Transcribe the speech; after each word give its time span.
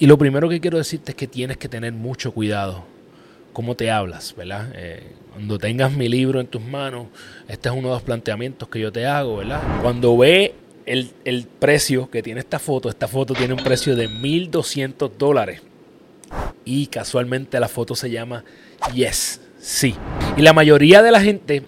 Y 0.00 0.06
lo 0.06 0.16
primero 0.16 0.48
que 0.48 0.60
quiero 0.60 0.78
decirte 0.78 1.12
es 1.12 1.16
que 1.16 1.26
tienes 1.26 1.58
que 1.58 1.68
tener 1.68 1.92
mucho 1.92 2.32
cuidado 2.32 2.84
cómo 3.52 3.74
te 3.74 3.90
hablas, 3.90 4.34
¿verdad? 4.34 4.72
Eh, 4.74 5.12
cuando 5.32 5.58
tengas 5.58 5.92
mi 5.92 6.08
libro 6.08 6.40
en 6.40 6.46
tus 6.46 6.62
manos, 6.62 7.08
este 7.48 7.68
es 7.68 7.74
uno 7.74 7.88
de 7.88 7.94
los 7.94 8.02
planteamientos 8.02 8.66
que 8.70 8.80
yo 8.80 8.90
te 8.90 9.04
hago, 9.04 9.36
¿verdad? 9.36 9.60
Cuando 9.82 10.16
ve 10.16 10.54
el, 10.86 11.10
el 11.26 11.44
precio 11.44 12.08
que 12.08 12.22
tiene 12.22 12.40
esta 12.40 12.58
foto, 12.58 12.88
esta 12.88 13.08
foto 13.08 13.34
tiene 13.34 13.52
un 13.52 13.62
precio 13.62 13.94
de 13.94 14.08
1.200 14.08 15.10
dólares. 15.18 15.60
Y 16.64 16.86
casualmente 16.86 17.60
la 17.60 17.68
foto 17.68 17.94
se 17.94 18.10
llama 18.10 18.42
Yes, 18.94 19.42
sí. 19.60 19.94
Y 20.38 20.40
la 20.40 20.54
mayoría 20.54 21.02
de 21.02 21.12
la 21.12 21.20
gente 21.20 21.64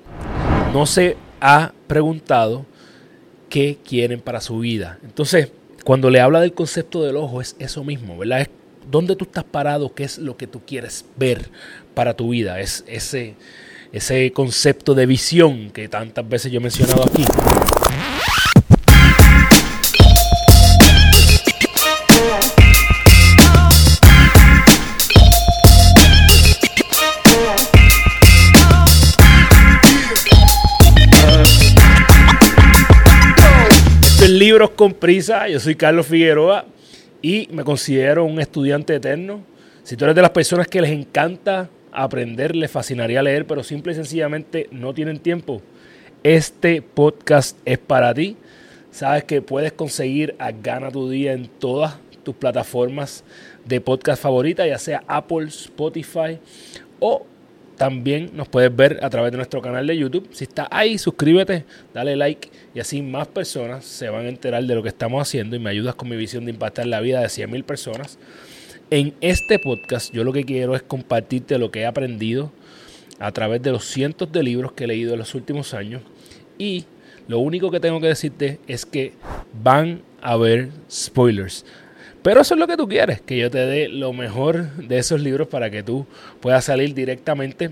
no 0.73 0.87
se 0.87 1.19
ha 1.43 1.73
preguntado 1.87 2.65
qué 3.51 3.77
quieren 3.87 4.23
para 4.23 4.41
su 4.41 4.61
vida. 4.61 4.99
Entonces, 5.05 5.51
cuando 5.85 6.11
le 6.11 6.21
habla 6.21 6.41
del 6.41 6.53
concepto 6.53 7.03
del 7.03 7.17
ojo, 7.17 7.41
es 7.41 7.57
eso 7.59 7.85
mismo, 7.85 8.17
¿verdad? 8.17 8.43
Es 8.43 8.51
dónde 8.91 9.17
tú 9.17 9.25
estás 9.25 9.45
parado, 9.45 9.95
qué 9.95 10.05
es 10.05 10.19
lo 10.19 10.37
que 10.37 10.47
tú 10.47 10.61
quieres 10.67 11.05
ver 11.17 11.49
para 11.95 12.15
tu 12.15 12.31
vida. 12.31 12.61
Es 12.61 12.85
ese, 12.87 13.35
ese 13.93 14.33
concepto 14.33 14.95
de 14.95 15.07
visión 15.07 15.71
que 15.71 15.89
tantas 15.89 16.29
veces 16.29 16.53
yo 16.53 16.59
he 16.59 16.63
mencionado 16.63 17.05
aquí. 17.05 17.25
Libros 34.53 34.73
con 34.73 34.93
Prisa, 34.93 35.49
yo 35.49 35.59
soy 35.59 35.77
Carlos 35.77 36.07
Figueroa 36.07 36.67
y 37.23 37.49
me 37.53 37.65
considero 37.65 38.27
un 38.27 38.39
estudiante 38.39 38.95
eterno. 38.95 39.41
Si 39.83 39.97
tú 39.97 40.05
eres 40.05 40.15
de 40.15 40.21
las 40.21 40.33
personas 40.33 40.69
que 40.69 40.83
les 40.83 40.91
encanta 40.91 41.71
aprender, 41.91 42.55
les 42.55 42.71
fascinaría 42.71 43.23
leer, 43.23 43.47
pero 43.47 43.63
simple 43.63 43.93
y 43.93 43.95
sencillamente 43.95 44.69
no 44.71 44.93
tienen 44.93 45.21
tiempo, 45.21 45.63
este 46.23 46.83
podcast 46.83 47.57
es 47.65 47.79
para 47.79 48.13
ti. 48.13 48.37
Sabes 48.91 49.25
que 49.25 49.41
puedes 49.41 49.73
conseguir 49.73 50.35
a 50.39 50.53
Gana 50.53 50.91
tu 50.91 51.09
Día 51.09 51.33
en 51.33 51.49
todas 51.49 51.97
tus 52.23 52.35
plataformas 52.35 53.25
de 53.65 53.81
podcast 53.81 54.23
favoritas, 54.23 54.69
ya 54.69 54.79
sea 54.79 55.03
Apple, 55.07 55.47
Spotify 55.47 56.39
o 57.01 57.25
también 57.83 58.31
nos 58.35 58.47
puedes 58.47 58.75
ver 58.77 59.01
a 59.03 59.11
través 59.11 59.33
de 59.33 59.39
nuestro 59.39 59.61
canal 59.61 59.85
de 59.89 59.99
YouTube. 59.99 60.29
Si 60.31 60.45
estás 60.45 60.69
ahí, 60.71 60.99
suscríbete, 60.99 61.65
dale 61.93 62.15
like 62.15 62.49
y 62.77 62.79
así 62.79 63.03
más 63.03 63.27
personas 63.27 63.85
se 63.85 64.09
van 64.09 64.27
a 64.27 64.29
enterar 64.29 64.63
de 64.63 64.77
lo 64.77 64.85
que 64.85 64.89
estamos 64.89 65.21
haciendo 65.21 65.57
y 65.57 65.59
me 65.59 65.71
ayudas 65.71 65.97
con 65.97 66.09
mi 66.09 66.15
visión 66.15 66.45
de 66.45 66.53
impactar 66.53 66.87
la 66.87 67.01
vida 67.01 67.21
de 67.21 67.27
100.000 67.27 67.65
personas. 67.65 68.21
En 68.91 69.15
este 69.21 69.59
podcast 69.59 70.15
yo 70.15 70.23
lo 70.23 70.33
que 70.33 70.45
quiero 70.45 70.77
es 70.77 70.83
compartirte 70.83 71.59
lo 71.59 71.73
que 71.73 71.81
he 71.81 71.87
aprendido 71.87 72.53
a 73.19 73.33
través 73.33 73.61
de 73.63 73.73
los 73.73 73.85
cientos 73.85 74.31
de 74.31 74.45
libros 74.45 74.71
que 74.71 74.85
he 74.85 74.87
leído 74.87 75.15
en 75.15 75.19
los 75.19 75.35
últimos 75.35 75.75
años 75.75 76.03
y 76.59 76.85
lo 77.27 77.41
único 77.41 77.73
que 77.73 77.81
tengo 77.81 78.01
que 78.01 78.07
decirte 78.07 78.61
es 78.69 78.87
que 78.87 79.15
van 79.61 80.03
a 80.21 80.35
haber 80.35 80.69
spoilers. 80.89 81.67
Pero 82.23 82.41
eso 82.41 82.55
es 82.55 82.61
lo 82.61 82.67
que 82.67 82.77
tú 82.77 82.87
quieres, 82.89 83.21
que 83.21 83.37
yo 83.37 83.51
te 83.51 83.59
dé 83.59 83.89
lo 83.89 84.13
mejor 84.13 84.71
de 84.77 84.99
esos 84.99 85.21
libros 85.21 85.49
para 85.49 85.71
que 85.71 85.83
tú 85.83 86.07
puedas 86.41 86.65
salir 86.65 86.95
directamente 86.95 87.71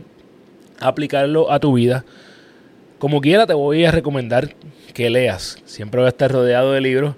a 0.80 0.88
aplicarlo 0.88 1.52
a 1.52 1.60
tu 1.60 1.74
vida. 1.74 2.04
Como 2.98 3.20
quiera 3.20 3.46
te 3.46 3.54
voy 3.54 3.84
a 3.84 3.92
recomendar 3.92 4.54
que 4.92 5.08
leas. 5.08 5.58
Siempre 5.64 6.00
voy 6.00 6.06
a 6.06 6.10
estar 6.10 6.32
rodeado 6.32 6.72
de 6.72 6.80
libros. 6.80 7.14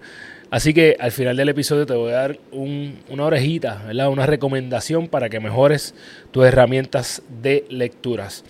Así 0.51 0.75
que 0.75 0.97
al 1.01 1.13
final 1.13 1.35
del 1.39 1.49
episodio 1.49 1.87
te 1.87 1.95
voy 1.95 2.13
a 2.13 2.17
dar 2.17 2.39
una 2.53 3.25
orejita, 3.25 3.83
¿verdad? 3.87 4.11
una 4.11 4.27
recomendación 4.27 5.09
para 5.09 5.31
que 5.31 5.41
mejores 5.41 5.95
tus 6.31 6.45
herramientas 6.45 7.23
de 7.41 7.65
lecturas. 7.71 8.45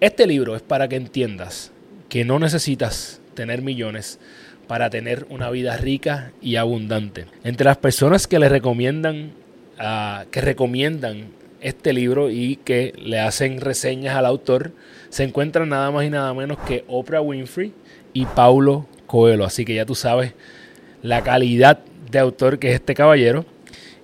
Este 0.00 0.26
libro 0.26 0.56
es 0.56 0.62
para 0.62 0.88
que 0.88 0.96
entiendas 0.96 1.70
que 2.08 2.24
no 2.24 2.38
necesitas 2.38 3.20
tener 3.34 3.60
millones 3.60 4.18
para 4.66 4.90
tener 4.90 5.26
una 5.28 5.50
vida 5.50 5.76
rica 5.76 6.32
y 6.40 6.56
abundante. 6.56 7.26
Entre 7.44 7.64
las 7.64 7.76
personas 7.76 8.26
que 8.26 8.38
le 8.38 8.48
recomiendan, 8.48 9.32
uh, 9.78 10.28
que 10.30 10.40
recomiendan 10.40 11.28
este 11.60 11.92
libro 11.92 12.30
y 12.30 12.56
que 12.56 12.92
le 12.98 13.20
hacen 13.20 13.60
reseñas 13.60 14.16
al 14.16 14.26
autor, 14.26 14.72
se 15.08 15.24
encuentran 15.24 15.68
nada 15.68 15.90
más 15.90 16.04
y 16.04 16.10
nada 16.10 16.32
menos 16.34 16.58
que 16.60 16.84
Oprah 16.88 17.20
Winfrey 17.20 17.72
y 18.12 18.26
Paulo 18.26 18.86
Coelho. 19.06 19.44
Así 19.44 19.64
que 19.64 19.74
ya 19.74 19.86
tú 19.86 19.94
sabes 19.94 20.34
la 21.02 21.22
calidad 21.22 21.80
de 22.10 22.18
autor 22.18 22.58
que 22.58 22.68
es 22.70 22.74
este 22.74 22.94
caballero. 22.94 23.44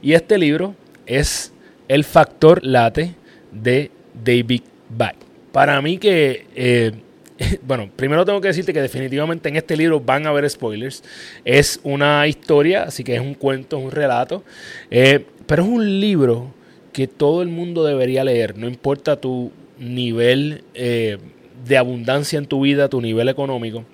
Y 0.02 0.12
este 0.12 0.38
libro 0.38 0.74
es 1.06 1.52
El 1.88 2.04
Factor 2.04 2.64
Late 2.64 3.14
de 3.52 3.90
David 4.24 4.62
Bach. 4.88 5.16
Para 5.52 5.80
mí 5.82 5.98
que 5.98 6.46
eh, 6.54 6.92
bueno, 7.62 7.88
primero 7.94 8.24
tengo 8.24 8.40
que 8.40 8.48
decirte 8.48 8.72
que 8.72 8.82
definitivamente 8.82 9.48
en 9.48 9.56
este 9.56 9.76
libro 9.76 10.00
van 10.00 10.26
a 10.26 10.30
haber 10.30 10.48
spoilers. 10.48 11.02
Es 11.44 11.80
una 11.82 12.26
historia, 12.26 12.84
así 12.84 13.04
que 13.04 13.14
es 13.14 13.20
un 13.20 13.34
cuento, 13.34 13.78
es 13.78 13.84
un 13.84 13.90
relato, 13.90 14.42
eh, 14.90 15.24
pero 15.46 15.62
es 15.62 15.68
un 15.68 16.00
libro 16.00 16.52
que 16.92 17.06
todo 17.06 17.42
el 17.42 17.48
mundo 17.48 17.84
debería 17.84 18.24
leer, 18.24 18.58
no 18.58 18.66
importa 18.66 19.20
tu 19.20 19.52
nivel 19.78 20.64
eh, 20.74 21.18
de 21.64 21.76
abundancia 21.76 22.38
en 22.38 22.46
tu 22.46 22.62
vida, 22.62 22.88
tu 22.88 23.00
nivel 23.00 23.28
económico, 23.28 23.84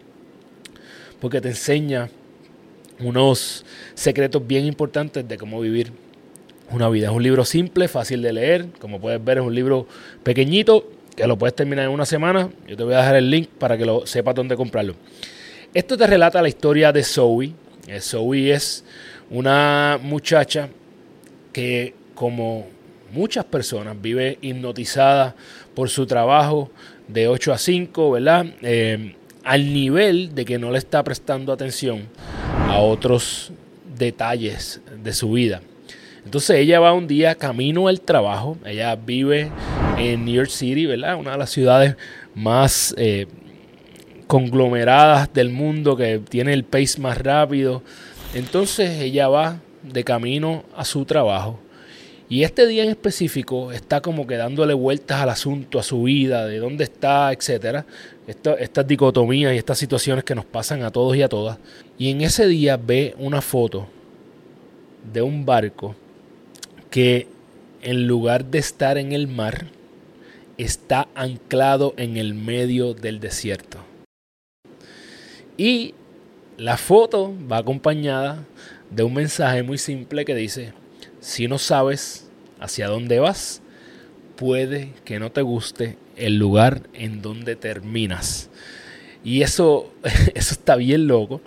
porque 1.21 1.41
te 1.41 1.49
enseña 1.49 2.09
unos 3.01 3.67
secretos 3.95 4.47
bien 4.47 4.65
importantes 4.65 5.27
de 5.27 5.37
cómo 5.37 5.61
vivir 5.61 5.93
una 6.71 6.89
vida. 6.89 7.09
Es 7.09 7.13
un 7.13 7.23
libro 7.23 7.45
simple, 7.45 7.89
fácil 7.89 8.23
de 8.23 8.33
leer, 8.33 8.67
como 8.81 9.01
puedes 9.01 9.23
ver 9.23 9.39
es 9.39 9.45
un 9.45 9.55
libro 9.55 9.87
pequeñito, 10.23 10.89
que 11.17 11.27
lo 11.27 11.39
puedes 11.39 11.55
terminar 11.55 11.87
en 11.87 11.91
una 11.91 12.07
semana. 12.07 12.51
Yo 12.67 12.77
te 12.77 12.83
voy 12.83 12.95
a 12.95 12.99
dejar 12.99 13.17
el 13.17 13.31
link 13.31 13.49
para 13.49 13.77
que 13.79 13.85
lo 13.85 14.07
sepas 14.07 14.35
dónde 14.35 14.57
comprarlo. 14.57 14.95
Esto 15.73 15.97
te 15.97 16.07
relata 16.07 16.43
la 16.43 16.49
historia 16.49 16.93
de 16.93 17.03
Zoe. 17.03 17.53
Eh, 17.87 18.01
Zoe 18.01 18.53
es 18.53 18.85
una 19.31 19.99
muchacha 20.03 20.69
que, 21.53 21.95
como 22.15 22.67
muchas 23.13 23.45
personas, 23.45 24.01
vive 24.01 24.39
hipnotizada 24.41 25.35
por 25.75 25.89
su 25.89 26.07
trabajo 26.07 26.71
de 27.09 27.29
8 27.29 27.53
a 27.53 27.59
5, 27.59 28.11
¿verdad? 28.13 28.47
Eh, 28.63 29.17
al 29.45 29.73
nivel 29.73 30.35
de 30.35 30.45
que 30.45 30.59
no 30.59 30.71
le 30.71 30.79
está 30.79 31.03
prestando 31.05 31.53
atención 31.53 32.09
a 32.69 32.79
otros 32.79 33.53
detalles 33.97 34.81
de 35.03 35.13
su 35.13 35.33
vida. 35.33 35.61
Entonces 36.25 36.57
ella 36.57 36.81
va 36.81 36.95
un 36.95 37.07
día 37.07 37.35
camino 37.35 37.89
al 37.89 38.01
trabajo, 38.01 38.57
ella 38.65 38.97
vive 38.97 39.51
en 39.99 40.25
New 40.25 40.35
York 40.35 40.51
City, 40.51 40.87
¿verdad? 40.87 41.17
Una 41.17 41.33
de 41.33 41.39
las 41.39 41.51
ciudades 41.51 41.97
más 42.35 42.95
eh, 42.99 43.27
conglomeradas 44.27 45.33
del 45.33 45.51
mundo, 45.51 45.97
que 45.97 46.19
tiene 46.19 46.53
el 46.53 46.65
pace 46.65 47.01
más 47.01 47.19
rápido. 47.19 47.83
Entonces 48.35 49.01
ella 49.01 49.29
va 49.29 49.61
de 49.83 50.05
camino 50.05 50.65
a 50.77 50.85
su 50.85 51.05
trabajo. 51.05 51.61
Y 52.29 52.43
este 52.43 52.67
día 52.67 52.83
en 52.83 52.91
específico 52.91 53.71
está 53.71 54.01
como 54.01 54.27
que 54.27 54.37
dándole 54.37 54.73
vueltas 54.73 55.21
al 55.21 55.29
asunto, 55.29 55.79
a 55.79 55.83
su 55.83 56.05
vida, 56.05 56.47
de 56.47 56.59
dónde 56.59 56.85
está, 56.85 57.33
etcétera. 57.33 57.85
estas 58.27 58.87
dicotomías 58.87 59.53
y 59.55 59.59
estas 59.59 59.79
situaciones 59.79 60.25
que 60.25 60.35
nos 60.35 60.47
pasan 60.47 60.83
a 60.83 60.91
todos 60.91 61.15
y 61.17 61.23
a 61.23 61.29
todas. 61.29 61.59
Y 61.99 62.11
en 62.11 62.23
ese 62.23 62.47
día 62.47 62.79
ve 62.79 63.15
una 63.19 63.43
foto 63.43 63.87
de 65.13 65.21
un 65.21 65.45
barco 65.45 65.95
que 66.91 67.29
en 67.83 68.07
lugar 68.07 68.47
de 68.47 68.59
estar 68.59 68.97
en 68.97 69.13
el 69.13 69.29
mar, 69.29 69.67
está 70.59 71.09
anclado 71.15 71.95
en 71.97 72.17
el 72.17 72.35
medio 72.35 72.95
del 72.95 73.21
desierto. 73.21 73.79
Y 75.57 75.95
la 76.57 76.77
foto 76.77 77.35
va 77.51 77.59
acompañada 77.59 78.45
de 78.91 79.03
un 79.03 79.15
mensaje 79.15 79.63
muy 79.63 79.79
simple 79.79 80.25
que 80.25 80.35
dice, 80.35 80.73
si 81.21 81.49
no 81.49 81.59
sabes 81.59 82.29
hacia 82.61 82.89
dónde 82.89 83.19
vas, 83.19 83.61
puede 84.37 84.93
que 85.05 85.19
no 85.19 85.31
te 85.31 85.43
guste 85.43 85.97
el 86.17 86.37
lugar 86.39 86.83
en 86.93 87.23
donde 87.23 87.57
terminas. 87.57 88.51
Y 89.23 89.43
eso, 89.43 89.93
eso 90.35 90.55
está 90.55 90.77
bien 90.77 91.07
loco. 91.07 91.41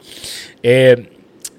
Eh, 0.63 1.09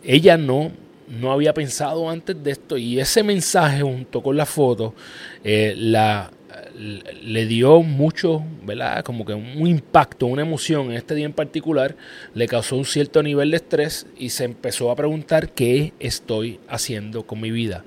ella 0.03 0.37
no 0.37 0.73
no 1.09 1.33
había 1.33 1.55
pensado 1.55 2.09
antes 2.09 2.43
de 2.43 2.51
esto 2.51 2.77
y 2.77 3.01
ese 3.01 3.23
mensaje 3.23 3.83
junto 3.83 4.23
con 4.23 4.37
la 4.37 4.47
foto 4.47 4.95
eh, 5.43 5.75
la, 5.77 6.31
le 6.79 7.47
dio 7.47 7.83
mucho, 7.83 8.45
¿verdad? 8.65 9.03
Como 9.05 9.25
que 9.25 9.35
un 9.35 9.67
impacto, 9.67 10.27
una 10.27 10.43
emoción 10.43 10.91
en 10.91 10.97
este 10.97 11.15
día 11.15 11.27
en 11.27 11.33
particular, 11.33 11.97
le 12.35 12.47
causó 12.47 12.77
un 12.77 12.85
cierto 12.85 13.23
nivel 13.23 13.51
de 13.51 13.57
estrés 13.57 14.07
y 14.17 14.31
se 14.31 14.45
empezó 14.45 14.91
a 14.91 14.97
preguntar 14.97 15.51
qué 15.51 15.93
estoy 15.99 16.61
haciendo 16.69 17.27
con 17.27 17.41
mi 17.41 17.51
vida. 17.51 17.85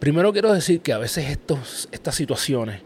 Primero 0.00 0.32
quiero 0.32 0.52
decir 0.52 0.80
que 0.80 0.92
a 0.92 0.98
veces 0.98 1.30
estos, 1.30 1.88
estas 1.92 2.14
situaciones 2.14 2.80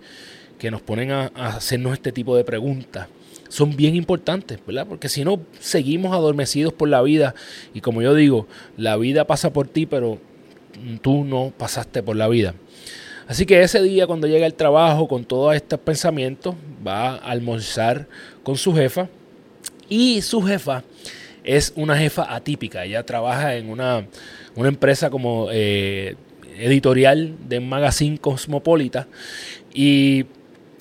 que 0.59 0.71
nos 0.71 0.83
ponen 0.83 1.13
a 1.13 1.27
hacernos 1.37 1.93
este 1.93 2.11
tipo 2.11 2.37
de 2.37 2.45
preguntas, 2.45 3.09
son 3.49 3.77
bien 3.77 3.97
importantes, 3.97 4.59
¿verdad? 4.67 4.87
Porque 4.87 5.09
si 5.09 5.25
no, 5.25 5.41
seguimos 5.59 6.13
adormecidos 6.13 6.73
por 6.73 6.89
la 6.89 7.03
vida 7.03 7.35
y 7.75 7.81
como 7.81 8.03
yo 8.03 8.15
digo, 8.15 8.47
la 8.77 8.97
vida 8.97 9.27
pasa 9.27 9.53
por 9.53 9.69
ti, 9.69 9.87
pero 9.87 10.19
tú 11.01 11.25
no 11.25 11.53
pasaste 11.57 12.03
por 12.03 12.17
la 12.17 12.29
vida. 12.29 12.55
Así 13.29 13.45
que 13.45 13.61
ese 13.61 13.83
día 13.83 14.07
cuando 14.07 14.27
llega 14.27 14.47
al 14.47 14.55
trabajo 14.55 15.07
con 15.07 15.23
todos 15.23 15.55
estos 15.55 15.79
pensamientos, 15.81 16.55
va 16.85 17.11
a 17.11 17.17
almorzar 17.17 18.09
con 18.43 18.57
su 18.57 18.75
jefa 18.75 19.07
y 19.87 20.23
su 20.23 20.41
jefa 20.43 20.83
es 21.45 21.75
una 21.77 21.99
jefa 21.99 22.35
atípica. 22.35 22.87
Ella 22.87 23.05
trabaja 23.05 23.57
en 23.57 23.69
una, 23.69 24.07
empresa 24.57 25.11
como 25.11 25.49
eh, 25.53 26.17
editorial 26.57 27.35
de 27.47 27.61
magazine 27.61 28.17
Cosmopolita 28.17 29.07
y 29.75 30.25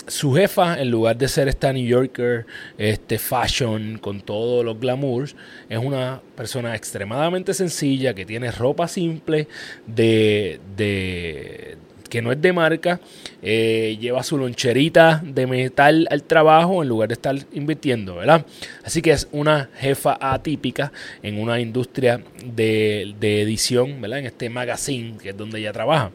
su 0.07 0.33
jefa, 0.33 0.79
en 0.79 0.89
lugar 0.89 1.17
de 1.17 1.27
ser 1.27 1.49
esta 1.49 1.73
New 1.73 1.85
Yorker, 1.85 2.45
este 2.77 3.19
fashion, 3.19 3.97
con 3.97 4.21
todos 4.21 4.63
los 4.63 4.79
glamours, 4.79 5.35
es 5.67 5.79
una 5.79 6.21
persona 6.37 6.77
extremadamente 6.77 7.53
sencilla, 7.53 8.13
que 8.13 8.25
tiene 8.25 8.51
ropa 8.51 8.87
simple, 8.87 9.49
de, 9.85 10.61
de 10.77 11.77
que 12.07 12.21
no 12.21 12.31
es 12.31 12.41
de 12.41 12.53
marca, 12.53 12.99
eh, 13.41 13.97
lleva 13.99 14.23
su 14.23 14.37
loncherita 14.37 15.21
de 15.23 15.47
metal 15.47 16.07
al 16.09 16.23
trabajo 16.23 16.81
en 16.81 16.89
lugar 16.89 17.09
de 17.09 17.13
estar 17.13 17.35
invirtiendo, 17.53 18.15
¿verdad? 18.15 18.45
Así 18.83 19.01
que 19.01 19.11
es 19.11 19.27
una 19.31 19.69
jefa 19.77 20.17
atípica 20.19 20.91
en 21.23 21.39
una 21.39 21.59
industria 21.59 22.21
de, 22.43 23.13
de 23.19 23.41
edición, 23.41 24.01
¿verdad? 24.01 24.19
En 24.19 24.25
este 24.27 24.49
magazine, 24.49 25.17
que 25.21 25.29
es 25.29 25.37
donde 25.37 25.59
ella 25.59 25.73
trabaja. 25.73 26.11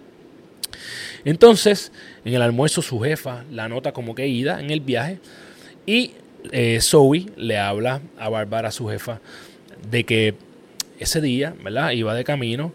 Entonces, 1.25 1.93
en 2.25 2.35
el 2.35 2.43
almuerzo 2.43 2.83
su 2.83 2.99
jefa 3.01 3.45
la 3.51 3.69
nota 3.69 3.93
como 3.93 4.15
que 4.15 4.27
ida 4.27 4.61
en 4.61 4.71
el 4.71 4.81
viaje 4.81 5.19
y 5.87 6.13
eh, 6.51 6.79
Zoe 6.81 7.27
le 7.37 7.59
habla 7.59 8.01
a 8.19 8.29
Bárbara, 8.29 8.71
su 8.73 8.89
jefa, 8.89 9.21
de 9.91 10.05
que 10.05 10.35
ese 10.99 11.21
día, 11.21 11.55
¿verdad? 11.63 11.91
Iba 11.93 12.15
de 12.15 12.25
camino 12.25 12.73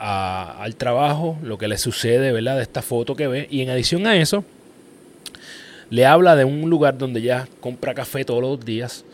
al 0.00 0.76
trabajo, 0.76 1.38
lo 1.42 1.58
que 1.58 1.68
le 1.68 1.76
sucede, 1.76 2.32
¿verdad? 2.32 2.56
De 2.56 2.62
esta 2.62 2.80
foto 2.80 3.14
que 3.14 3.28
ve. 3.28 3.46
Y 3.50 3.60
en 3.60 3.68
adición 3.68 4.06
a 4.06 4.16
eso, 4.16 4.44
le 5.90 6.06
habla 6.06 6.36
de 6.36 6.44
un 6.44 6.70
lugar 6.70 6.96
donde 6.96 7.20
ella 7.20 7.46
compra 7.60 7.92
café 7.92 8.24
todos 8.24 8.40
los 8.40 8.64
días. 8.64 9.04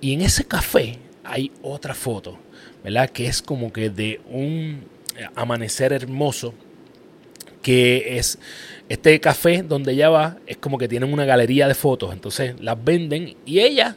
Y 0.00 0.14
en 0.14 0.22
ese 0.22 0.44
café 0.44 0.98
hay 1.22 1.52
otra 1.62 1.94
foto, 1.94 2.36
¿verdad? 2.82 3.08
Que 3.10 3.26
es 3.26 3.40
como 3.40 3.72
que 3.72 3.90
de 3.90 4.20
un 4.28 4.84
amanecer 5.36 5.92
hermoso 5.92 6.52
que 7.62 8.18
es 8.18 8.38
este 8.88 9.20
café 9.20 9.62
donde 9.62 9.92
ella 9.92 10.08
va, 10.08 10.38
es 10.46 10.56
como 10.56 10.78
que 10.78 10.88
tienen 10.88 11.12
una 11.12 11.24
galería 11.24 11.68
de 11.68 11.74
fotos, 11.74 12.12
entonces 12.12 12.54
las 12.60 12.82
venden 12.82 13.36
y 13.44 13.58
ella 13.58 13.96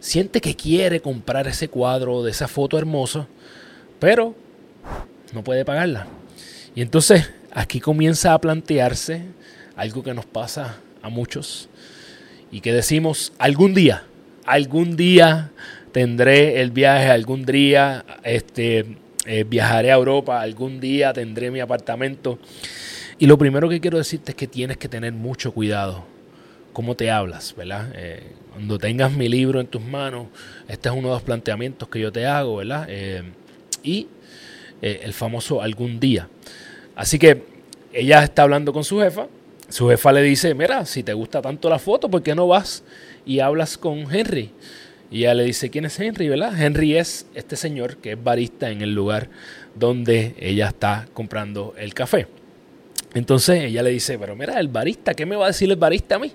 siente 0.00 0.40
que 0.40 0.56
quiere 0.56 1.00
comprar 1.00 1.46
ese 1.46 1.68
cuadro 1.68 2.22
de 2.22 2.30
esa 2.30 2.48
foto 2.48 2.78
hermosa, 2.78 3.28
pero 3.98 4.34
no 5.32 5.44
puede 5.44 5.64
pagarla. 5.64 6.06
Y 6.74 6.82
entonces 6.82 7.30
aquí 7.52 7.80
comienza 7.80 8.34
a 8.34 8.40
plantearse 8.40 9.22
algo 9.76 10.02
que 10.02 10.14
nos 10.14 10.26
pasa 10.26 10.78
a 11.02 11.08
muchos 11.08 11.68
y 12.52 12.60
que 12.60 12.72
decimos 12.72 13.32
algún 13.38 13.74
día, 13.74 14.04
algún 14.44 14.96
día 14.96 15.50
tendré 15.92 16.60
el 16.60 16.70
viaje, 16.70 17.10
algún 17.10 17.44
día 17.44 18.04
este, 18.22 18.96
eh, 19.26 19.44
viajaré 19.48 19.90
a 19.92 19.94
Europa, 19.94 20.40
algún 20.40 20.80
día 20.80 21.12
tendré 21.12 21.50
mi 21.50 21.60
apartamento. 21.60 22.38
Y 23.18 23.26
lo 23.26 23.36
primero 23.38 23.68
que 23.68 23.80
quiero 23.80 23.98
decirte 23.98 24.32
es 24.32 24.36
que 24.36 24.46
tienes 24.46 24.76
que 24.76 24.88
tener 24.88 25.12
mucho 25.12 25.52
cuidado 25.52 26.04
cómo 26.72 26.94
te 26.94 27.10
hablas, 27.10 27.54
¿verdad? 27.56 27.92
Eh, 27.94 28.32
cuando 28.52 28.78
tengas 28.78 29.12
mi 29.12 29.28
libro 29.28 29.60
en 29.60 29.66
tus 29.66 29.82
manos, 29.82 30.28
este 30.68 30.88
es 30.88 30.94
uno 30.94 31.08
de 31.08 31.14
los 31.14 31.22
planteamientos 31.22 31.88
que 31.88 32.00
yo 32.00 32.10
te 32.10 32.26
hago, 32.26 32.56
¿verdad? 32.56 32.86
Eh, 32.88 33.22
y 33.82 34.08
el 34.82 35.12
famoso 35.12 35.62
algún 35.62 36.00
día. 36.00 36.28
Así 36.96 37.18
que 37.18 37.42
ella 37.92 38.22
está 38.22 38.42
hablando 38.42 38.72
con 38.72 38.84
su 38.84 39.00
jefa. 39.00 39.26
Su 39.68 39.88
jefa 39.88 40.12
le 40.12 40.22
dice, 40.22 40.54
mira, 40.54 40.84
si 40.84 41.02
te 41.02 41.12
gusta 41.12 41.40
tanto 41.40 41.68
la 41.68 41.78
foto, 41.78 42.10
¿por 42.10 42.22
qué 42.22 42.34
no 42.34 42.48
vas 42.48 42.82
y 43.24 43.40
hablas 43.40 43.78
con 43.78 44.12
Henry? 44.12 44.50
Y 45.10 45.20
ella 45.20 45.34
le 45.34 45.44
dice, 45.44 45.70
¿quién 45.70 45.84
es 45.84 45.98
Henry? 45.98 46.28
¿Verdad? 46.28 46.60
Henry 46.60 46.96
es 46.96 47.26
este 47.34 47.56
señor 47.56 47.96
que 47.96 48.12
es 48.12 48.22
barista 48.22 48.70
en 48.70 48.82
el 48.82 48.94
lugar 48.94 49.28
donde 49.74 50.34
ella 50.38 50.68
está 50.68 51.08
comprando 51.12 51.74
el 51.78 51.94
café. 51.94 52.26
Entonces 53.14 53.64
ella 53.64 53.82
le 53.82 53.90
dice, 53.90 54.18
pero 54.18 54.36
mira, 54.36 54.60
el 54.60 54.68
barista, 54.68 55.14
¿qué 55.14 55.26
me 55.26 55.36
va 55.36 55.46
a 55.46 55.48
decir 55.48 55.68
el 55.68 55.76
barista 55.76 56.16
a 56.16 56.18
mí? 56.20 56.32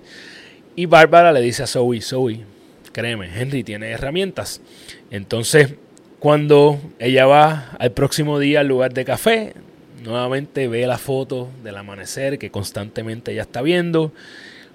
Y 0.74 0.84
Bárbara 0.86 1.32
le 1.32 1.40
dice 1.40 1.62
a 1.62 1.66
Zoe, 1.66 2.02
Zoe, 2.02 2.40
créeme, 2.92 3.30
Henry 3.34 3.64
tiene 3.64 3.90
herramientas. 3.90 4.60
Entonces, 5.10 5.74
cuando 6.18 6.80
ella 6.98 7.26
va 7.26 7.70
al 7.78 7.92
próximo 7.92 8.38
día 8.38 8.60
al 8.60 8.68
lugar 8.68 8.94
de 8.94 9.04
café, 9.04 9.54
nuevamente 10.02 10.68
ve 10.68 10.86
la 10.86 10.98
foto 10.98 11.48
del 11.62 11.76
amanecer 11.76 12.38
que 12.38 12.50
constantemente 12.50 13.32
ella 13.32 13.42
está 13.42 13.60
viendo. 13.60 14.12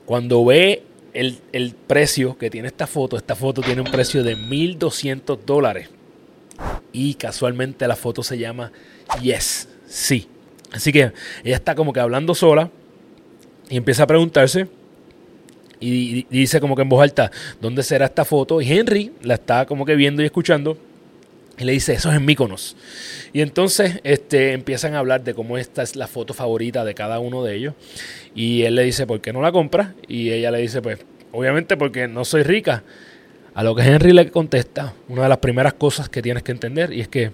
Cuando 0.05 0.45
ve 0.45 0.83
el, 1.13 1.75
precio 1.87 2.37
que 2.37 2.49
tiene 2.49 2.67
esta 2.67 2.85
foto, 2.85 3.17
esta 3.17 3.35
foto 3.35 3.61
tiene 3.61 3.81
un 3.81 3.89
precio 3.89 4.23
de 4.23 4.37
1.200 4.37 5.39
dólares. 5.45 5.89
Y 6.93 7.15
casualmente 7.15 7.87
la 7.87 7.95
foto 7.95 8.21
se 8.21 8.37
llama 8.37 8.71
Yes, 9.21 9.67
sí. 9.87 10.27
Así 10.71 10.91
que 10.91 11.11
ella 11.43 11.55
está 11.55 11.75
como 11.75 11.91
que 11.91 11.99
hablando 11.99 12.35
sola 12.35 12.69
y 13.69 13.77
empieza 13.77 14.03
a 14.03 14.07
preguntarse 14.07 14.67
y 15.79 16.27
dice 16.29 16.59
como 16.59 16.75
que 16.75 16.83
en 16.83 16.89
voz 16.89 17.01
alta, 17.01 17.31
¿dónde 17.59 17.81
será 17.81 18.05
esta 18.05 18.23
foto? 18.23 18.61
Y 18.61 18.71
Henry 18.71 19.11
la 19.23 19.33
está 19.33 19.65
como 19.65 19.85
que 19.85 19.95
viendo 19.95 20.21
y 20.21 20.25
escuchando 20.25 20.77
y 21.57 21.63
le 21.63 21.73
dice, 21.73 21.93
eso 21.93 22.09
es 22.09 22.17
en 22.17 22.25
Míconos. 22.25 22.75
Y 23.33 23.41
entonces 23.41 23.99
este, 24.03 24.53
empiezan 24.53 24.95
a 24.95 24.99
hablar 24.99 25.23
de 25.23 25.33
cómo 25.33 25.57
esta 25.57 25.83
es 25.83 25.95
la 25.95 26.07
foto 26.07 26.33
favorita 26.33 26.83
de 26.85 26.93
cada 26.95 27.19
uno 27.19 27.43
de 27.43 27.55
ellos. 27.55 27.75
Y 28.33 28.63
él 28.63 28.75
le 28.75 28.83
dice, 28.83 29.05
¿por 29.05 29.21
qué 29.21 29.31
no 29.31 29.41
la 29.41 29.51
compra? 29.51 29.93
Y 30.07 30.31
ella 30.31 30.51
le 30.51 30.59
dice, 30.59 30.81
pues, 30.81 30.99
obviamente 31.31 31.77
porque 31.77 32.07
no 32.07 32.25
soy 32.25 32.43
rica. 32.43 32.83
A 33.53 33.63
lo 33.63 33.75
que 33.75 33.83
Henry 33.83 34.13
le 34.13 34.31
contesta, 34.31 34.93
una 35.09 35.23
de 35.23 35.29
las 35.29 35.39
primeras 35.39 35.73
cosas 35.73 36.07
que 36.09 36.21
tienes 36.21 36.41
que 36.41 36.53
entender, 36.53 36.93
y 36.93 37.01
es 37.01 37.09
que 37.09 37.31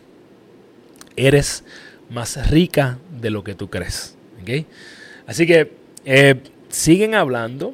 eres 1.15 1.63
más 2.09 2.49
rica 2.49 2.97
de 3.21 3.29
lo 3.29 3.43
que 3.43 3.53
tú 3.53 3.69
crees. 3.69 4.15
Así 5.25 5.45
que 5.45 5.71
eh, 6.05 6.35
siguen 6.69 7.15
hablando 7.15 7.73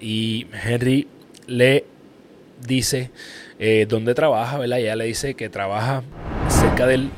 y 0.00 0.46
Henry 0.64 1.06
le 1.46 1.84
dice 2.66 3.10
eh, 3.58 3.86
dónde 3.88 4.14
trabaja, 4.14 4.58
¿verdad? 4.58 4.78
Y 4.78 4.82
ella 4.82 4.96
le 4.96 5.04
dice 5.04 5.34
que 5.34 5.48
trabaja 5.48 6.02
cerca 6.48 6.86
del 6.86 7.10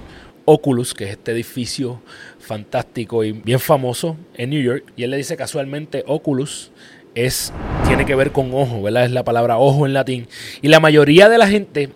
Oculus, 0.44 0.94
que 0.94 1.04
es 1.04 1.10
este 1.10 1.32
edificio 1.32 2.00
fantástico 2.38 3.22
y 3.24 3.32
bien 3.32 3.60
famoso 3.60 4.16
en 4.34 4.50
New 4.50 4.62
York. 4.62 4.84
Y 4.96 5.04
él 5.04 5.10
le 5.10 5.16
dice 5.16 5.36
casualmente 5.36 6.04
Oculus 6.06 6.72
es, 7.14 7.52
tiene 7.86 8.06
que 8.06 8.14
ver 8.14 8.32
con 8.32 8.52
ojo, 8.54 8.82
¿verdad? 8.82 9.04
Es 9.04 9.10
la 9.10 9.24
palabra 9.24 9.58
ojo 9.58 9.86
en 9.86 9.92
latín. 9.92 10.28
Y 10.62 10.68
la 10.68 10.80
mayoría 10.80 11.28
de 11.28 11.38
la 11.38 11.46
gente 11.46 11.90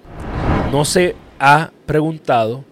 no 0.71 0.85
se 0.85 1.14
ha 1.38 1.71
preguntado 1.87 2.64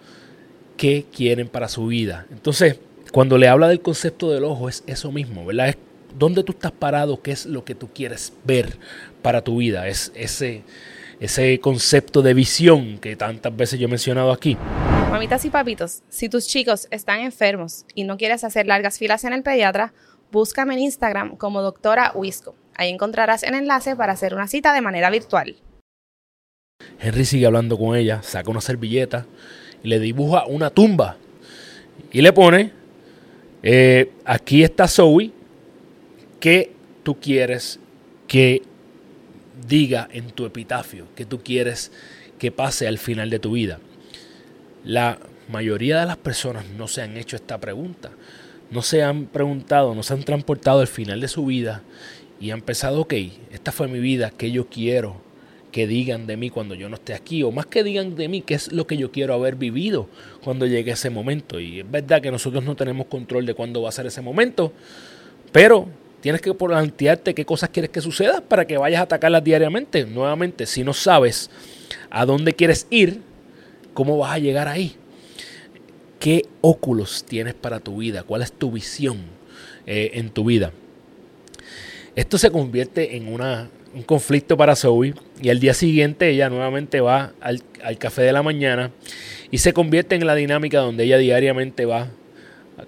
qué 0.77 1.05
quieren 1.13 1.47
para 1.47 1.67
su 1.67 1.87
vida. 1.87 2.25
Entonces, 2.31 2.79
cuando 3.11 3.37
le 3.37 3.47
habla 3.47 3.67
del 3.67 3.81
concepto 3.81 4.31
del 4.31 4.43
ojo, 4.43 4.69
es 4.69 4.83
eso 4.87 5.11
mismo, 5.11 5.45
¿verdad? 5.45 5.69
Es 5.69 5.77
dónde 6.17 6.43
tú 6.43 6.51
estás 6.51 6.71
parado, 6.71 7.21
qué 7.21 7.31
es 7.31 7.45
lo 7.45 7.63
que 7.63 7.75
tú 7.75 7.89
quieres 7.93 8.33
ver 8.43 8.77
para 9.21 9.41
tu 9.41 9.57
vida. 9.57 9.87
Es 9.87 10.11
ese, 10.15 10.63
ese 11.23 11.57
concepto 11.61 12.21
de 12.21 12.33
visión 12.33 12.97
que 12.97 13.15
tantas 13.15 13.55
veces 13.55 13.79
yo 13.79 13.87
he 13.87 13.89
mencionado 13.89 14.33
aquí. 14.33 14.57
Mamitas 15.09 15.45
y 15.45 15.49
papitos, 15.49 16.03
si 16.09 16.27
tus 16.27 16.45
chicos 16.47 16.89
están 16.91 17.21
enfermos 17.21 17.85
y 17.95 18.03
no 18.03 18.17
quieres 18.17 18.43
hacer 18.43 18.67
largas 18.67 18.97
filas 18.97 19.23
en 19.23 19.31
el 19.31 19.41
pediatra, 19.41 19.93
búscame 20.33 20.73
en 20.73 20.81
Instagram 20.81 21.37
como 21.37 21.61
doctora 21.61 22.11
Wisco. 22.13 22.55
Ahí 22.75 22.89
encontrarás 22.89 23.43
el 23.43 23.53
enlace 23.53 23.95
para 23.95 24.11
hacer 24.11 24.33
una 24.33 24.49
cita 24.49 24.73
de 24.73 24.81
manera 24.81 25.09
virtual. 25.09 25.55
Henry 26.99 27.23
sigue 27.23 27.45
hablando 27.45 27.77
con 27.77 27.95
ella, 27.95 28.21
saca 28.21 28.51
una 28.51 28.59
servilleta 28.59 29.25
y 29.81 29.87
le 29.87 29.99
dibuja 29.99 30.45
una 30.45 30.71
tumba. 30.71 31.15
Y 32.11 32.21
le 32.21 32.33
pone, 32.33 32.73
eh, 33.61 34.11
aquí 34.25 34.61
está 34.61 34.89
Zoe, 34.89 35.31
¿qué 36.41 36.73
tú 37.03 37.17
quieres 37.17 37.79
que 38.27 38.61
diga 39.67 40.07
en 40.11 40.31
tu 40.31 40.45
epitafio? 40.45 41.07
¿Qué 41.15 41.25
tú 41.25 41.41
quieres 41.41 41.91
que 42.39 42.51
pase 42.51 42.87
al 42.87 42.97
final 42.97 43.29
de 43.29 43.39
tu 43.39 43.53
vida? 43.53 43.79
La 44.83 45.19
mayoría 45.49 45.99
de 45.99 46.05
las 46.05 46.17
personas 46.17 46.65
no 46.77 46.87
se 46.87 47.01
han 47.01 47.17
hecho 47.17 47.35
esta 47.35 47.59
pregunta 47.59 48.11
no 48.73 48.81
se 48.81 49.03
han 49.03 49.27
preguntado, 49.27 49.93
no 49.93 50.03
se 50.03 50.13
han 50.13 50.23
transportado 50.23 50.81
al 50.81 50.87
final 50.87 51.21
de 51.21 51.27
su 51.27 51.45
vida 51.45 51.83
y 52.41 52.49
han 52.49 52.61
pensado, 52.61 53.01
ok, 53.01 53.13
esta 53.51 53.71
fue 53.71 53.87
mi 53.87 53.99
vida, 53.99 54.31
¿qué 54.35 54.51
yo 54.51 54.67
quiero 54.67 55.21
que 55.71 55.87
digan 55.87 56.25
de 56.27 56.37
mí 56.37 56.49
cuando 56.49 56.73
yo 56.73 56.89
no 56.89 56.95
esté 56.95 57.13
aquí? 57.13 57.43
O 57.43 57.51
más 57.51 57.67
que 57.67 57.83
digan 57.83 58.15
de 58.15 58.27
mí, 58.27 58.41
¿qué 58.41 58.55
es 58.55 58.71
lo 58.71 58.87
que 58.87 58.97
yo 58.97 59.11
quiero 59.11 59.35
haber 59.35 59.55
vivido 59.55 60.09
cuando 60.43 60.65
llegue 60.65 60.91
ese 60.91 61.11
momento? 61.11 61.59
Y 61.59 61.81
es 61.81 61.89
verdad 61.89 62.21
que 62.21 62.31
nosotros 62.31 62.63
no 62.63 62.75
tenemos 62.75 63.05
control 63.05 63.45
de 63.45 63.53
cuándo 63.53 63.83
va 63.83 63.89
a 63.89 63.93
ser 63.93 64.07
ese 64.07 64.21
momento, 64.21 64.73
pero 65.51 65.87
tienes 66.23 66.39
que 66.39 66.53
plantearte 66.53 67.33
qué 67.33 67.43
cosas 67.43 67.69
quieres 67.69 67.91
que 67.91 67.99
suceda 67.99 68.39
para 68.39 68.65
que 68.65 68.77
vayas 68.77 69.01
a 69.01 69.03
atacarlas 69.03 69.43
diariamente. 69.43 70.05
Nuevamente, 70.05 70.65
si 70.65 70.81
no 70.81 70.93
sabes 70.93 71.49
a 72.09 72.25
dónde 72.25 72.53
quieres 72.53 72.87
ir, 72.89 73.19
¿cómo 73.93 74.17
vas 74.17 74.31
a 74.31 74.39
llegar 74.39 74.69
ahí? 74.69 74.95
¿Qué 76.21 76.45
óculos 76.61 77.25
tienes 77.27 77.55
para 77.55 77.81
tu 77.81 77.97
vida? 77.97 78.23
¿Cuál 78.23 78.41
es 78.41 78.53
tu 78.53 78.71
visión 78.71 79.17
eh, 79.85 80.11
en 80.13 80.29
tu 80.29 80.45
vida? 80.45 80.71
Esto 82.15 82.37
se 82.37 82.51
convierte 82.51 83.17
en 83.17 83.27
una, 83.27 83.69
un 83.93 84.03
conflicto 84.03 84.55
para 84.55 84.77
Zoe 84.77 85.13
y 85.41 85.49
al 85.49 85.59
día 85.59 85.73
siguiente 85.73 86.29
ella 86.29 86.47
nuevamente 86.47 87.01
va 87.01 87.33
al, 87.41 87.61
al 87.83 87.97
café 87.97 88.21
de 88.21 88.31
la 88.31 88.43
mañana 88.43 88.91
y 89.51 89.57
se 89.57 89.73
convierte 89.73 90.15
en 90.15 90.25
la 90.25 90.35
dinámica 90.35 90.79
donde 90.79 91.03
ella 91.03 91.17
diariamente 91.17 91.85
va 91.85 92.07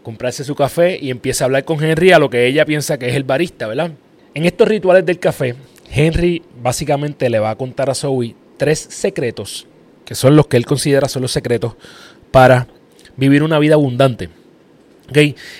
comprarse 0.04 0.44
su 0.44 0.56
café 0.56 0.98
y 1.02 1.12
empieza 1.12 1.44
a 1.44 1.46
hablar 1.46 1.66
con 1.66 1.84
Henry 1.84 2.12
a 2.12 2.20
lo 2.20 2.30
que 2.30 2.48
ella 2.48 2.66
piensa 2.66 2.98
que 2.98 3.08
es 3.08 3.16
el 3.16 3.24
barista, 3.24 3.68
¿verdad? 3.68 3.92
En 4.34 4.46
estos 4.46 4.68
rituales 4.68 5.06
del 5.06 5.20
café, 5.20 5.56
Henry 5.92 6.44
básicamente 6.62 7.30
le 7.30 7.40
va 7.40 7.52
a 7.52 7.56
contar 7.56 7.90
a 7.90 7.96
Zoe 7.96 8.36
tres 8.58 8.80
secretos, 8.80 9.68
que 10.04 10.16
son 10.16 10.36
los 10.36 10.48
que 10.48 10.58
él 10.58 10.66
considera 10.66 11.08
son 11.08 11.22
los 11.22 11.32
secretos 11.32 11.76
para 12.32 12.68
vivir 13.16 13.44
una 13.44 13.60
vida 13.60 13.76
abundante. 13.76 14.30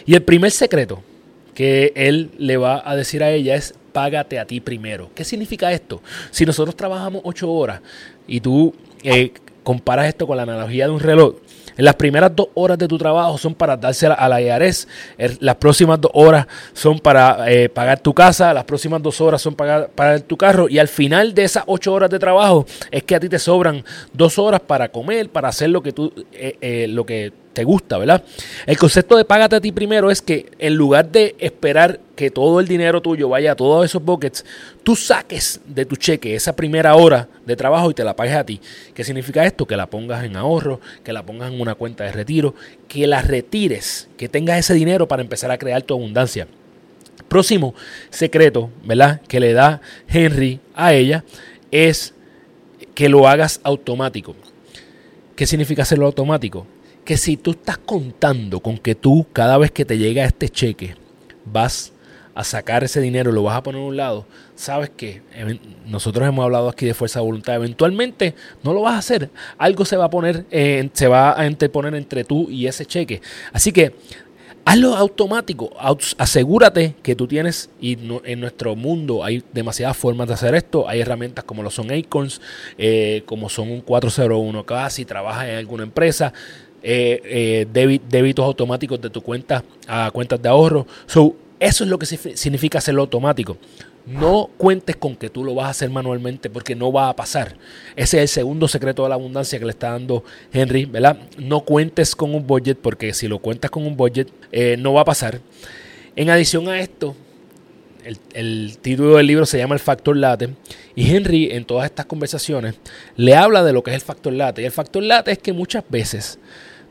Y 0.06 0.14
el 0.14 0.24
primer 0.24 0.52
secreto 0.52 1.04
que 1.54 1.94
él 1.96 2.32
le 2.38 2.58
va 2.58 2.82
a 2.86 2.96
decir 2.96 3.24
a 3.24 3.32
ella 3.32 3.56
es 3.56 3.76
págate 3.94 4.40
a 4.40 4.46
ti 4.46 4.60
primero. 4.60 5.10
¿Qué 5.16 5.24
significa 5.24 5.72
esto? 5.72 6.02
Si 6.32 6.46
nosotros 6.46 6.76
trabajamos 6.76 7.22
ocho 7.24 7.50
horas 7.50 7.82
y 8.28 8.42
tú 8.42 8.76
eh, 9.04 9.32
comparas 9.64 10.08
esto 10.08 10.28
con 10.28 10.36
la 10.36 10.44
analogía 10.44 10.86
de 10.86 10.92
un 10.92 11.00
reloj, 11.00 11.36
las 11.78 11.96
primeras 11.96 12.36
dos 12.36 12.48
horas 12.54 12.78
de 12.78 12.88
tu 12.88 12.98
trabajo 12.98 13.38
son 13.38 13.54
para 13.54 13.76
dársela 13.78 14.16
a 14.16 14.30
la 14.30 14.42
IARES, 14.42 14.88
las 15.40 15.56
próximas 15.56 16.00
dos 16.00 16.12
horas 16.14 16.48
son 16.74 17.00
para 17.00 17.52
eh, 17.52 17.70
pagar 17.70 18.00
tu 18.00 18.14
casa, 18.14 18.54
las 18.54 18.64
próximas 18.64 19.02
dos 19.02 19.20
horas 19.22 19.42
son 19.42 19.56
para 19.56 19.88
pagar 19.88 20.22
tu 20.22 20.38
carro. 20.38 20.68
Y 20.70 20.80
al 20.80 20.88
final 20.88 21.34
de 21.34 21.44
esas 21.44 21.64
ocho 21.68 21.94
horas 21.94 22.10
de 22.10 22.20
trabajo 22.20 22.66
es 22.92 23.04
que 23.04 23.16
a 23.16 23.20
ti 23.20 23.30
te 23.30 23.40
sobran 23.40 23.84
dos 24.14 24.40
horas 24.40 24.62
para 24.62 24.90
comer, 24.90 25.30
para 25.30 25.50
hacer 25.50 25.70
lo 25.70 25.82
que 25.82 25.92
tú, 25.92 26.12
eh, 26.34 26.58
eh, 26.62 26.88
lo 26.88 27.06
que 27.06 27.34
te 27.56 27.64
gusta, 27.64 27.98
¿verdad? 27.98 28.24
El 28.68 28.78
concepto 28.78 29.18
de 29.18 29.26
págate 29.26 29.56
a 29.56 29.62
ti 29.62 29.72
primero 29.72 30.12
es 30.12 30.22
que 30.22 30.52
en 30.60 30.76
lugar 30.76 31.10
de 31.10 31.36
esperar 31.40 32.00
que 32.16 32.30
todo 32.30 32.60
el 32.60 32.68
dinero 32.68 33.02
tuyo 33.02 33.30
vaya 33.30 33.54
a 33.54 33.56
todos 33.56 33.84
esos 33.86 34.04
buckets, 34.04 34.46
tú 34.84 34.96
saques 34.96 35.62
de 35.66 35.86
tu 35.86 35.96
cheque 35.96 36.36
esa 36.36 36.56
primera 36.56 36.96
hora 36.96 37.28
de 37.46 37.56
trabajo 37.56 37.90
y 37.90 37.94
te 37.94 38.04
la 38.04 38.16
pagues 38.16 38.36
a 38.36 38.46
ti. 38.46 38.62
¿Qué 38.94 39.04
significa 39.04 39.46
esto? 39.46 39.66
Que 39.66 39.76
la 39.76 39.90
pongas 39.90 40.24
en 40.24 40.36
ahorro, 40.36 40.80
que 41.04 41.14
la 41.14 41.26
pongas 41.26 41.52
en 41.52 41.60
una 41.60 41.74
cuenta 41.74 42.04
de 42.04 42.12
retiro, 42.12 42.54
que 42.88 43.08
la 43.08 43.22
retires, 43.22 44.08
que 44.18 44.30
tengas 44.30 44.60
ese 44.60 44.74
dinero 44.76 45.08
para 45.08 45.24
empezar 45.24 45.50
a 45.50 45.58
crear 45.58 45.82
tu 45.82 45.96
abundancia. 45.96 46.48
Próximo 47.28 47.74
secreto, 48.10 48.70
¿verdad? 48.84 49.22
Que 49.28 49.40
le 49.40 49.54
da 49.54 49.82
Henry 50.08 50.60
a 50.76 50.94
ella 50.94 51.24
es 51.72 52.14
que 52.94 53.10
lo 53.10 53.28
hagas 53.28 53.62
automático. 53.64 54.36
¿Qué 55.36 55.48
significa 55.48 55.82
hacerlo 55.82 56.06
automático? 56.06 56.68
Que 57.06 57.18
si 57.18 57.38
tú 57.38 57.52
estás 57.52 57.78
contando 57.78 58.60
con 58.60 58.78
que 58.78 58.96
tú 58.96 59.26
cada 59.32 59.58
vez 59.58 59.72
que 59.72 59.86
te 59.86 59.98
llega 59.98 60.26
este 60.26 60.50
cheque 60.50 60.96
vas 61.46 61.94
a 62.34 62.44
sacar 62.44 62.84
ese 62.84 63.00
dinero 63.00 63.32
lo 63.32 63.44
vas 63.44 63.56
a 63.56 63.64
poner 63.64 63.82
a 63.82 63.86
un 63.86 63.96
lado, 63.96 64.26
sabes 64.56 64.90
que 64.90 65.22
nosotros 65.86 66.28
hemos 66.28 66.44
hablado 66.44 66.68
aquí 66.68 66.86
de 66.86 66.94
fuerza 66.94 67.20
de 67.20 67.26
voluntad, 67.26 67.56
eventualmente 67.56 68.36
no 68.62 68.74
lo 68.74 68.82
vas 68.82 68.96
a 68.96 68.98
hacer, 68.98 69.30
algo 69.58 69.86
se 69.86 69.96
va 69.96 70.06
a 70.06 70.10
poner, 70.10 70.46
eh, 70.52 70.90
se 70.92 71.08
va 71.08 71.40
a 71.40 71.48
interponer 71.48 71.96
entre 71.96 72.26
tú 72.26 72.50
y 72.50 72.68
ese 72.68 72.86
cheque. 72.86 73.22
Así 73.54 73.72
que 73.72 73.94
hazlo 74.66 74.96
automático, 74.96 75.72
asegúrate 76.18 76.96
que 77.04 77.16
tú 77.16 77.26
tienes, 77.26 77.70
y 77.80 77.98
en 78.26 78.40
nuestro 78.42 78.76
mundo 78.76 79.24
hay 79.24 79.42
demasiadas 79.54 79.96
formas 79.96 80.28
de 80.28 80.34
hacer 80.34 80.56
esto, 80.56 80.90
hay 80.90 81.00
herramientas 81.00 81.46
como 81.46 81.64
lo 81.64 81.70
son 81.70 81.90
Acorns, 81.90 82.42
eh, 82.78 83.24
como 83.28 83.48
son 83.48 83.72
un 83.72 83.86
401k, 83.86 84.90
si 84.90 85.06
trabajas 85.06 85.48
en 85.48 85.56
alguna 85.56 85.84
empresa, 85.84 86.34
eh, 86.88 87.66
eh 87.74 87.98
débitos 88.10 88.46
automáticos 88.46 89.02
de 89.02 89.10
tu 89.10 89.22
cuenta 89.22 89.64
a 89.88 90.12
cuentas 90.12 90.42
de 90.42 90.50
ahorro. 90.50 90.86
So, 91.08 91.36
eso 91.60 91.84
es 91.84 91.90
lo 91.90 91.98
que 91.98 92.06
significa 92.06 92.78
hacerlo 92.78 93.02
automático. 93.02 93.58
No 94.06 94.52
cuentes 94.58 94.96
con 94.96 95.16
que 95.16 95.32
tú 95.32 95.44
lo 95.44 95.56
vas 95.56 95.66
a 95.66 95.70
hacer 95.72 95.90
manualmente 95.90 96.50
porque 96.50 96.76
no 96.76 96.92
va 96.92 97.10
a 97.10 97.16
pasar. 97.16 97.56
Ese 97.96 98.18
es 98.18 98.22
el 98.22 98.28
segundo 98.28 98.68
secreto 98.68 99.02
de 99.02 99.10
la 99.10 99.16
abundancia 99.16 99.58
que 99.58 99.66
le 99.66 99.72
está 99.72 99.92
dando 99.92 100.24
Henry, 100.54 100.86
¿verdad? 100.86 101.18
No 101.40 101.62
cuentes 101.62 102.16
con 102.16 102.36
un 102.36 102.46
budget 102.46 102.78
porque 102.80 103.14
si 103.14 103.28
lo 103.28 103.40
cuentas 103.40 103.72
con 103.72 103.86
un 103.86 103.98
budget 103.98 104.30
eh, 104.52 104.76
no 104.78 104.94
va 104.94 105.02
a 105.02 105.06
pasar. 105.06 105.40
En 106.16 106.30
adición 106.30 106.70
a 106.70 106.80
esto, 106.80 107.16
el, 108.04 108.20
el, 108.34 108.78
título 108.78 109.18
del 109.18 109.26
libro 109.26 109.48
se 109.48 109.58
llama 109.58 109.74
El 109.74 109.82
Factor 109.82 110.16
Late 110.16 110.50
y 110.96 111.16
Henry 111.16 111.50
en 111.52 111.66
todas 111.66 111.86
estas 111.86 112.06
conversaciones 112.06 112.76
le 113.16 113.36
habla 113.36 113.64
de 113.64 113.74
lo 113.74 113.82
que 113.82 113.90
es 113.90 113.96
el 113.96 114.02
factor 114.02 114.34
late. 114.34 114.62
Y 114.62 114.66
el 114.66 114.72
factor 114.72 115.02
late 115.02 115.32
es 115.32 115.40
que 115.40 115.52
muchas 115.52 115.84
veces 115.90 116.38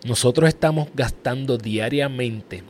nosotros 0.04 0.48
estamos 0.48 0.88
gastando 0.94 1.58
diariamente, 1.58 2.62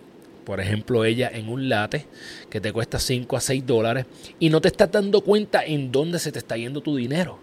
por 0.45 0.61
ejemplo, 0.61 1.05
ella 1.05 1.31
en 1.33 1.49
un 1.49 1.69
late 1.69 2.07
que 2.50 2.61
te 2.61 2.73
cuesta 2.73 2.99
5 2.99 3.37
a 3.37 3.41
6 3.41 3.67
dólares 3.67 4.07
y 4.38 4.50
no 4.50 4.61
te 4.61 4.69
estás 4.69 4.93
dando 4.93 5.23
cuenta 5.23 5.64
en 5.64 5.91
dónde 5.91 6.19
se 6.19 6.33
te 6.33 6.38
está 6.38 6.57
yendo 6.57 6.81
tu 6.81 6.97
dinero. 6.97 7.38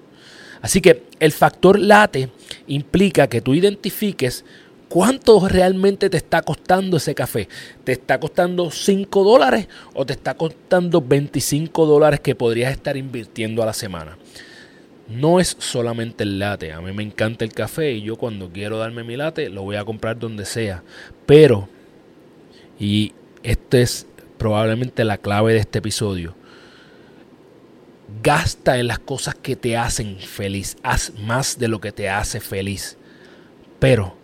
Así 0.62 0.80
que 0.80 1.04
el 1.20 1.32
factor 1.32 1.80
late 1.80 2.30
implica 2.68 3.28
que 3.28 3.42
tú 3.42 3.54
identifiques 3.54 4.46
cuánto 4.88 5.48
realmente 5.48 6.10
te 6.10 6.18
está 6.18 6.44
costando 6.44 6.98
ese 6.98 7.16
café. 7.16 7.48
¿Te 7.84 7.94
está 7.94 8.20
costando 8.20 8.70
5 8.70 9.24
dólares 9.24 9.68
o 9.94 10.06
te 10.06 10.14
está 10.14 10.36
costando 10.36 11.02
25 11.02 11.86
dólares 11.86 12.20
que 12.20 12.36
podrías 12.36 12.72
estar 12.72 12.96
invirtiendo 12.96 13.64
a 13.64 13.66
la 13.66 13.74
semana? 13.74 14.18
No 15.12 15.40
es 15.40 15.56
solamente 15.60 16.24
el 16.24 16.40
latte. 16.40 16.72
A 16.74 16.82
mí 16.82 16.92
me 16.94 17.04
encanta 17.04 17.46
el 17.46 17.54
café 17.54 17.92
y 17.92 18.02
yo 18.02 18.16
cuando 18.16 18.50
quiero 18.50 18.78
darme 18.78 19.04
mi 19.04 19.18
latte 19.18 19.50
lo 19.50 19.64
voy 19.64 19.76
a 19.76 19.86
comprar 19.86 20.18
donde 20.18 20.46
sea. 20.46 20.84
Pero, 21.26 21.68
y 22.80 23.14
esta 23.44 23.80
es 23.80 24.08
probablemente 24.38 25.04
la 25.04 25.18
clave 25.18 25.54
de 25.54 25.60
este 25.60 25.80
episodio, 25.80 26.36
gasta 28.24 28.80
en 28.80 28.88
las 28.88 29.00
cosas 29.00 29.36
que 29.36 29.56
te 29.56 29.78
hacen 29.78 30.18
feliz. 30.18 30.78
Haz 30.84 31.14
más 31.20 31.60
de 31.60 31.68
lo 31.68 31.82
que 31.82 31.92
te 31.92 32.10
hace 32.10 32.40
feliz. 32.40 32.98
Pero 33.80 34.16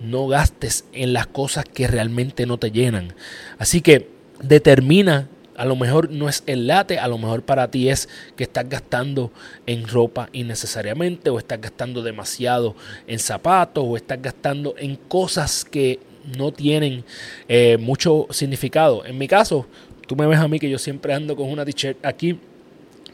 no 0.00 0.26
gastes 0.26 0.84
en 0.92 1.12
las 1.12 1.26
cosas 1.26 1.64
que 1.64 1.86
realmente 1.86 2.46
no 2.46 2.58
te 2.58 2.70
llenan. 2.70 3.14
Así 3.58 3.80
que 3.80 4.08
determina 4.42 5.28
a 5.56 5.64
lo 5.64 5.76
mejor 5.76 6.10
no 6.10 6.28
es 6.28 6.42
el 6.46 6.66
late, 6.66 6.98
a 6.98 7.08
lo 7.08 7.18
mejor 7.18 7.42
para 7.42 7.70
ti 7.70 7.88
es 7.88 8.08
que 8.36 8.44
estás 8.44 8.68
gastando 8.68 9.30
en 9.66 9.86
ropa 9.86 10.28
innecesariamente 10.32 11.30
o 11.30 11.38
estás 11.38 11.60
gastando 11.60 12.02
demasiado 12.02 12.74
en 13.06 13.18
zapatos 13.18 13.84
o 13.86 13.96
estás 13.96 14.20
gastando 14.20 14.74
en 14.78 14.96
cosas 14.96 15.64
que 15.64 16.00
no 16.36 16.52
tienen 16.52 17.04
eh, 17.48 17.76
mucho 17.78 18.26
significado. 18.30 19.04
En 19.04 19.18
mi 19.18 19.28
caso, 19.28 19.66
tú 20.06 20.16
me 20.16 20.26
ves 20.26 20.38
a 20.38 20.48
mí 20.48 20.58
que 20.58 20.70
yo 20.70 20.78
siempre 20.78 21.14
ando 21.14 21.36
con 21.36 21.50
una 21.50 21.64
t-shirt 21.64 22.04
aquí, 22.04 22.38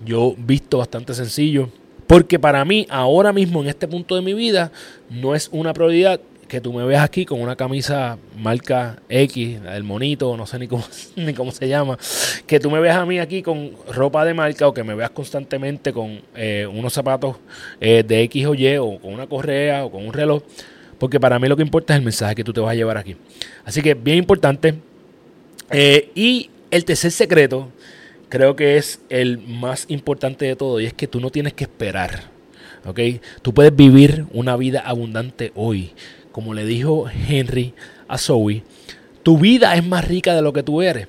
yo 0.05 0.35
visto 0.37 0.79
bastante 0.79 1.15
sencillo. 1.15 1.69
Porque 2.07 2.41
para 2.41 2.65
mí, 2.65 2.87
ahora 2.91 3.33
mismo, 3.33 3.63
en 3.63 3.69
este 3.69 3.87
punto 3.87 4.17
de 4.17 4.23
mi 4.23 4.35
vida, 4.35 4.73
no 5.09 5.35
es 5.35 5.49
una 5.53 5.73
prioridad 5.73 6.21
que 6.51 6.61
tú 6.61 6.73
me 6.73 6.85
veas 6.85 7.05
aquí 7.05 7.25
con 7.25 7.41
una 7.41 7.55
camisa 7.55 8.19
marca 8.37 8.97
X, 9.09 9.61
el 9.73 9.85
monito, 9.85 10.37
no 10.37 10.47
sé 10.47 10.59
ni 10.59 10.67
cómo, 10.67 10.85
ni 11.17 11.33
cómo 11.33 11.53
se 11.53 11.69
llama, 11.69 11.97
que 12.45 12.59
tú 12.59 12.73
me 12.73 12.81
veas 12.81 12.97
a 12.97 13.07
mí 13.07 13.21
aquí 13.21 13.41
con 13.41 13.71
ropa 13.89 14.25
de 14.25 14.35
marca 14.35 14.67
o 14.67 14.75
que 14.75 14.83
me 14.83 14.97
veas 14.97 15.11
constantemente 15.11 15.93
con 15.93 16.21
eh, 16.35 16.67
unos 16.71 16.93
zapatos 16.93 17.37
eh, 17.81 18.03
de 18.07 18.23
X 18.23 18.47
o 18.47 18.55
Y 18.55 18.77
o 18.79 18.99
con 18.99 19.15
una 19.15 19.29
correa 19.29 19.85
o 19.85 19.93
con 19.93 20.05
un 20.05 20.13
reloj, 20.13 20.43
porque 20.99 21.21
para 21.21 21.39
mí 21.39 21.47
lo 21.47 21.57
que 21.57 21.63
importa 21.63 21.95
es 21.95 21.99
el 21.99 22.05
mensaje 22.05 22.35
que 22.35 22.43
tú 22.43 22.53
te 22.53 22.61
vas 22.61 22.73
a 22.73 22.75
llevar 22.75 22.99
aquí. 22.99 23.17
Así 23.65 23.81
que 23.81 23.95
bien 23.95 24.19
importante. 24.19 24.75
Eh, 25.71 26.11
y 26.17 26.51
el 26.73 26.85
tercer 26.85 27.13
secreto 27.13 27.69
creo 28.29 28.57
que 28.57 28.77
es 28.77 29.01
el 29.09 29.39
más 29.39 29.85
importante 29.89 30.47
de 30.47 30.57
todo 30.57 30.81
y 30.81 30.87
es 30.87 30.95
que 30.95 31.07
tú 31.07 31.21
no 31.21 31.31
tienes 31.31 31.53
que 31.55 31.63
esperar. 31.63 32.25
¿ok? 32.85 32.99
Tú 33.43 33.55
puedes 33.55 33.75
vivir 33.75 34.27
una 34.33 34.57
vida 34.57 34.81
abundante 34.81 35.53
hoy 35.55 35.93
como 36.41 36.55
le 36.55 36.65
dijo 36.65 37.05
Henry 37.29 37.75
a 38.09 38.17
Zoe, 38.17 38.63
tu 39.23 39.37
vida 39.37 39.75
es 39.75 39.85
más 39.85 40.09
rica 40.09 40.35
de 40.35 40.41
lo 40.41 40.55
que 40.55 40.63
tú 40.63 40.81
eres. 40.81 41.07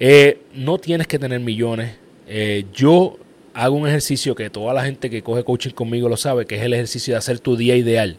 Eh, 0.00 0.38
no 0.54 0.78
tienes 0.78 1.06
que 1.06 1.18
tener 1.18 1.40
millones. 1.40 1.96
Eh, 2.26 2.64
yo 2.72 3.18
hago 3.52 3.76
un 3.76 3.86
ejercicio 3.86 4.34
que 4.34 4.48
toda 4.48 4.72
la 4.72 4.82
gente 4.82 5.10
que 5.10 5.22
coge 5.22 5.44
coaching 5.44 5.72
conmigo 5.72 6.08
lo 6.08 6.16
sabe, 6.16 6.46
que 6.46 6.56
es 6.56 6.62
el 6.62 6.72
ejercicio 6.72 7.12
de 7.12 7.18
hacer 7.18 7.38
tu 7.38 7.54
día 7.54 7.76
ideal. 7.76 8.16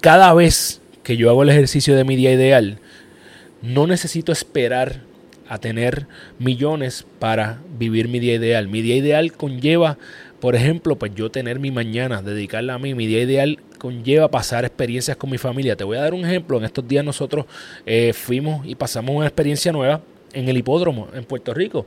Cada 0.00 0.32
vez 0.32 0.80
que 1.02 1.16
yo 1.16 1.28
hago 1.28 1.42
el 1.42 1.48
ejercicio 1.48 1.96
de 1.96 2.04
mi 2.04 2.14
día 2.14 2.30
ideal, 2.30 2.78
no 3.60 3.88
necesito 3.88 4.30
esperar 4.30 5.00
a 5.48 5.58
tener 5.58 6.06
millones 6.38 7.04
para 7.18 7.58
vivir 7.76 8.06
mi 8.06 8.20
día 8.20 8.36
ideal. 8.36 8.68
Mi 8.68 8.80
día 8.80 8.94
ideal 8.94 9.32
conlleva, 9.32 9.98
por 10.40 10.56
ejemplo, 10.56 10.96
pues 10.96 11.14
yo 11.14 11.30
tener 11.30 11.58
mi 11.60 11.70
mañana, 11.70 12.22
dedicarla 12.22 12.74
a 12.74 12.78
mí. 12.78 12.94
Mi 12.94 13.06
día 13.06 13.22
ideal 13.22 13.58
conlleva 13.78 14.28
pasar 14.28 14.64
experiencias 14.64 15.16
con 15.16 15.30
mi 15.30 15.38
familia. 15.38 15.76
Te 15.76 15.84
voy 15.84 15.98
a 15.98 16.00
dar 16.00 16.14
un 16.14 16.24
ejemplo. 16.24 16.56
En 16.56 16.64
estos 16.64 16.88
días 16.88 17.04
nosotros 17.04 17.44
eh, 17.84 18.12
fuimos 18.14 18.66
y 18.66 18.74
pasamos 18.74 19.14
una 19.14 19.26
experiencia 19.26 19.70
nueva 19.70 20.00
en 20.32 20.48
el 20.48 20.56
hipódromo 20.56 21.08
en 21.12 21.24
Puerto 21.24 21.52
Rico. 21.52 21.86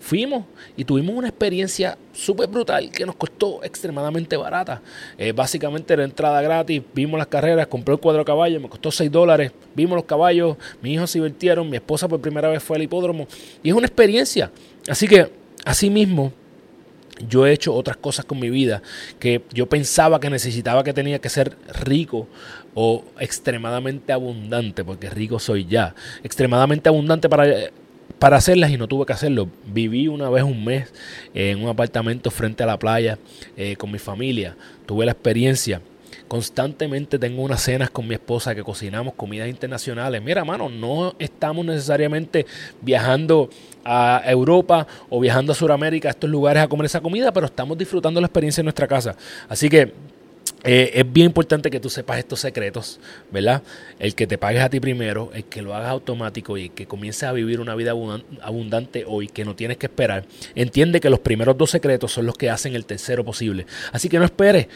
fuimos 0.00 0.44
y 0.76 0.84
tuvimos 0.84 1.14
una 1.14 1.28
experiencia 1.28 1.96
súper 2.12 2.48
brutal 2.48 2.90
que 2.90 3.06
nos 3.06 3.14
costó 3.14 3.62
extremadamente 3.62 4.36
barata. 4.36 4.82
Eh, 5.16 5.32
básicamente 5.32 5.94
era 5.94 6.02
entrada 6.02 6.42
gratis, 6.42 6.82
vimos 6.92 7.16
las 7.18 7.28
carreras, 7.28 7.68
compré 7.68 7.94
el 7.94 8.00
cuadro 8.00 8.24
caballo, 8.24 8.60
me 8.60 8.68
costó 8.68 8.90
6 8.90 9.10
dólares, 9.10 9.52
vimos 9.76 9.94
los 9.94 10.04
caballos, 10.04 10.56
mis 10.82 10.94
hijos 10.94 11.10
se 11.10 11.20
divirtieron, 11.20 11.70
mi 11.70 11.76
esposa 11.76 12.08
por 12.08 12.20
primera 12.20 12.48
vez 12.48 12.62
fue 12.62 12.76
al 12.76 12.82
hipódromo 12.82 13.28
y 13.62 13.68
es 13.68 13.74
una 13.74 13.86
experiencia. 13.86 14.50
Así 14.88 15.06
que, 15.06 15.30
así 15.64 15.88
mismo, 15.88 16.32
yo 17.28 17.46
he 17.46 17.52
hecho 17.52 17.74
otras 17.74 17.96
cosas 17.96 18.24
con 18.24 18.40
mi 18.40 18.50
vida 18.50 18.82
que 19.18 19.42
yo 19.52 19.68
pensaba 19.68 20.18
que 20.20 20.30
necesitaba 20.30 20.82
que 20.82 20.92
tenía 20.92 21.20
que 21.20 21.28
ser 21.28 21.56
rico 21.84 22.26
o 22.74 23.04
extremadamente 23.20 24.12
abundante, 24.12 24.84
porque 24.84 25.10
rico 25.10 25.38
soy 25.38 25.66
ya, 25.66 25.94
extremadamente 26.22 26.88
abundante 26.88 27.28
para 27.28 27.70
para 28.22 28.36
hacerlas 28.36 28.70
y 28.70 28.76
no 28.76 28.86
tuve 28.86 29.04
que 29.04 29.12
hacerlo. 29.12 29.48
Viví 29.66 30.06
una 30.06 30.30
vez 30.30 30.44
un 30.44 30.64
mes 30.64 30.92
en 31.34 31.60
un 31.60 31.68
apartamento 31.68 32.30
frente 32.30 32.62
a 32.62 32.66
la 32.66 32.78
playa 32.78 33.18
eh, 33.56 33.74
con 33.74 33.90
mi 33.90 33.98
familia. 33.98 34.54
Tuve 34.86 35.04
la 35.04 35.10
experiencia. 35.10 35.80
Constantemente 36.32 37.18
tengo 37.18 37.42
unas 37.42 37.62
cenas 37.62 37.90
con 37.90 38.08
mi 38.08 38.14
esposa 38.14 38.54
que 38.54 38.62
cocinamos 38.62 39.12
comidas 39.12 39.50
internacionales. 39.50 40.22
Mira, 40.22 40.46
mano, 40.46 40.70
no 40.70 41.14
estamos 41.18 41.62
necesariamente 41.62 42.46
viajando 42.80 43.50
a 43.84 44.22
Europa 44.24 44.86
o 45.10 45.20
viajando 45.20 45.52
a 45.52 45.54
Sudamérica, 45.54 46.08
a 46.08 46.12
estos 46.12 46.30
lugares 46.30 46.62
a 46.62 46.68
comer 46.68 46.86
esa 46.86 47.02
comida, 47.02 47.34
pero 47.34 47.44
estamos 47.44 47.76
disfrutando 47.76 48.18
la 48.18 48.28
experiencia 48.28 48.62
en 48.62 48.64
nuestra 48.64 48.88
casa. 48.88 49.14
Así 49.46 49.68
que 49.68 49.92
eh, 50.64 50.92
es 50.94 51.12
bien 51.12 51.26
importante 51.26 51.70
que 51.70 51.80
tú 51.80 51.90
sepas 51.90 52.18
estos 52.18 52.40
secretos, 52.40 52.98
¿verdad? 53.30 53.62
El 53.98 54.14
que 54.14 54.26
te 54.26 54.38
pagues 54.38 54.62
a 54.62 54.70
ti 54.70 54.80
primero, 54.80 55.30
el 55.34 55.44
que 55.44 55.60
lo 55.60 55.74
hagas 55.74 55.90
automático 55.90 56.56
y 56.56 56.70
que 56.70 56.86
comiences 56.86 57.24
a 57.24 57.32
vivir 57.32 57.60
una 57.60 57.74
vida 57.74 57.92
abundante 58.40 59.04
hoy, 59.06 59.28
que 59.28 59.44
no 59.44 59.54
tienes 59.54 59.76
que 59.76 59.84
esperar. 59.84 60.24
Entiende 60.54 60.98
que 60.98 61.10
los 61.10 61.20
primeros 61.20 61.58
dos 61.58 61.68
secretos 61.68 62.10
son 62.10 62.24
los 62.24 62.38
que 62.38 62.48
hacen 62.48 62.74
el 62.74 62.86
tercero 62.86 63.22
posible. 63.22 63.66
Así 63.92 64.08
que 64.08 64.18
no 64.18 64.24
esperes. 64.24 64.68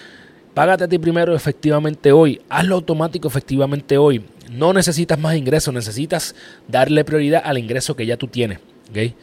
Págate 0.57 0.85
a 0.85 0.89
ti 0.89 0.99
primero 0.99 1.37
efectivamente 1.37 2.13
hoy. 2.13 2.41
Hazlo 2.49 2.77
automático 2.77 3.29
efectivamente 3.29 3.99
hoy. 3.99 4.25
No 4.51 4.73
necesitas 4.73 5.19
más 5.19 5.37
ingresos, 5.37 5.75
necesitas 5.75 6.35
darle 6.67 7.05
prioridad 7.05 7.43
al 7.45 7.59
ingreso 7.59 7.95
que 7.95 8.07
ya 8.07 8.17
tú 8.17 8.27
tienes. 8.27 8.61
¿okay? 8.89 9.15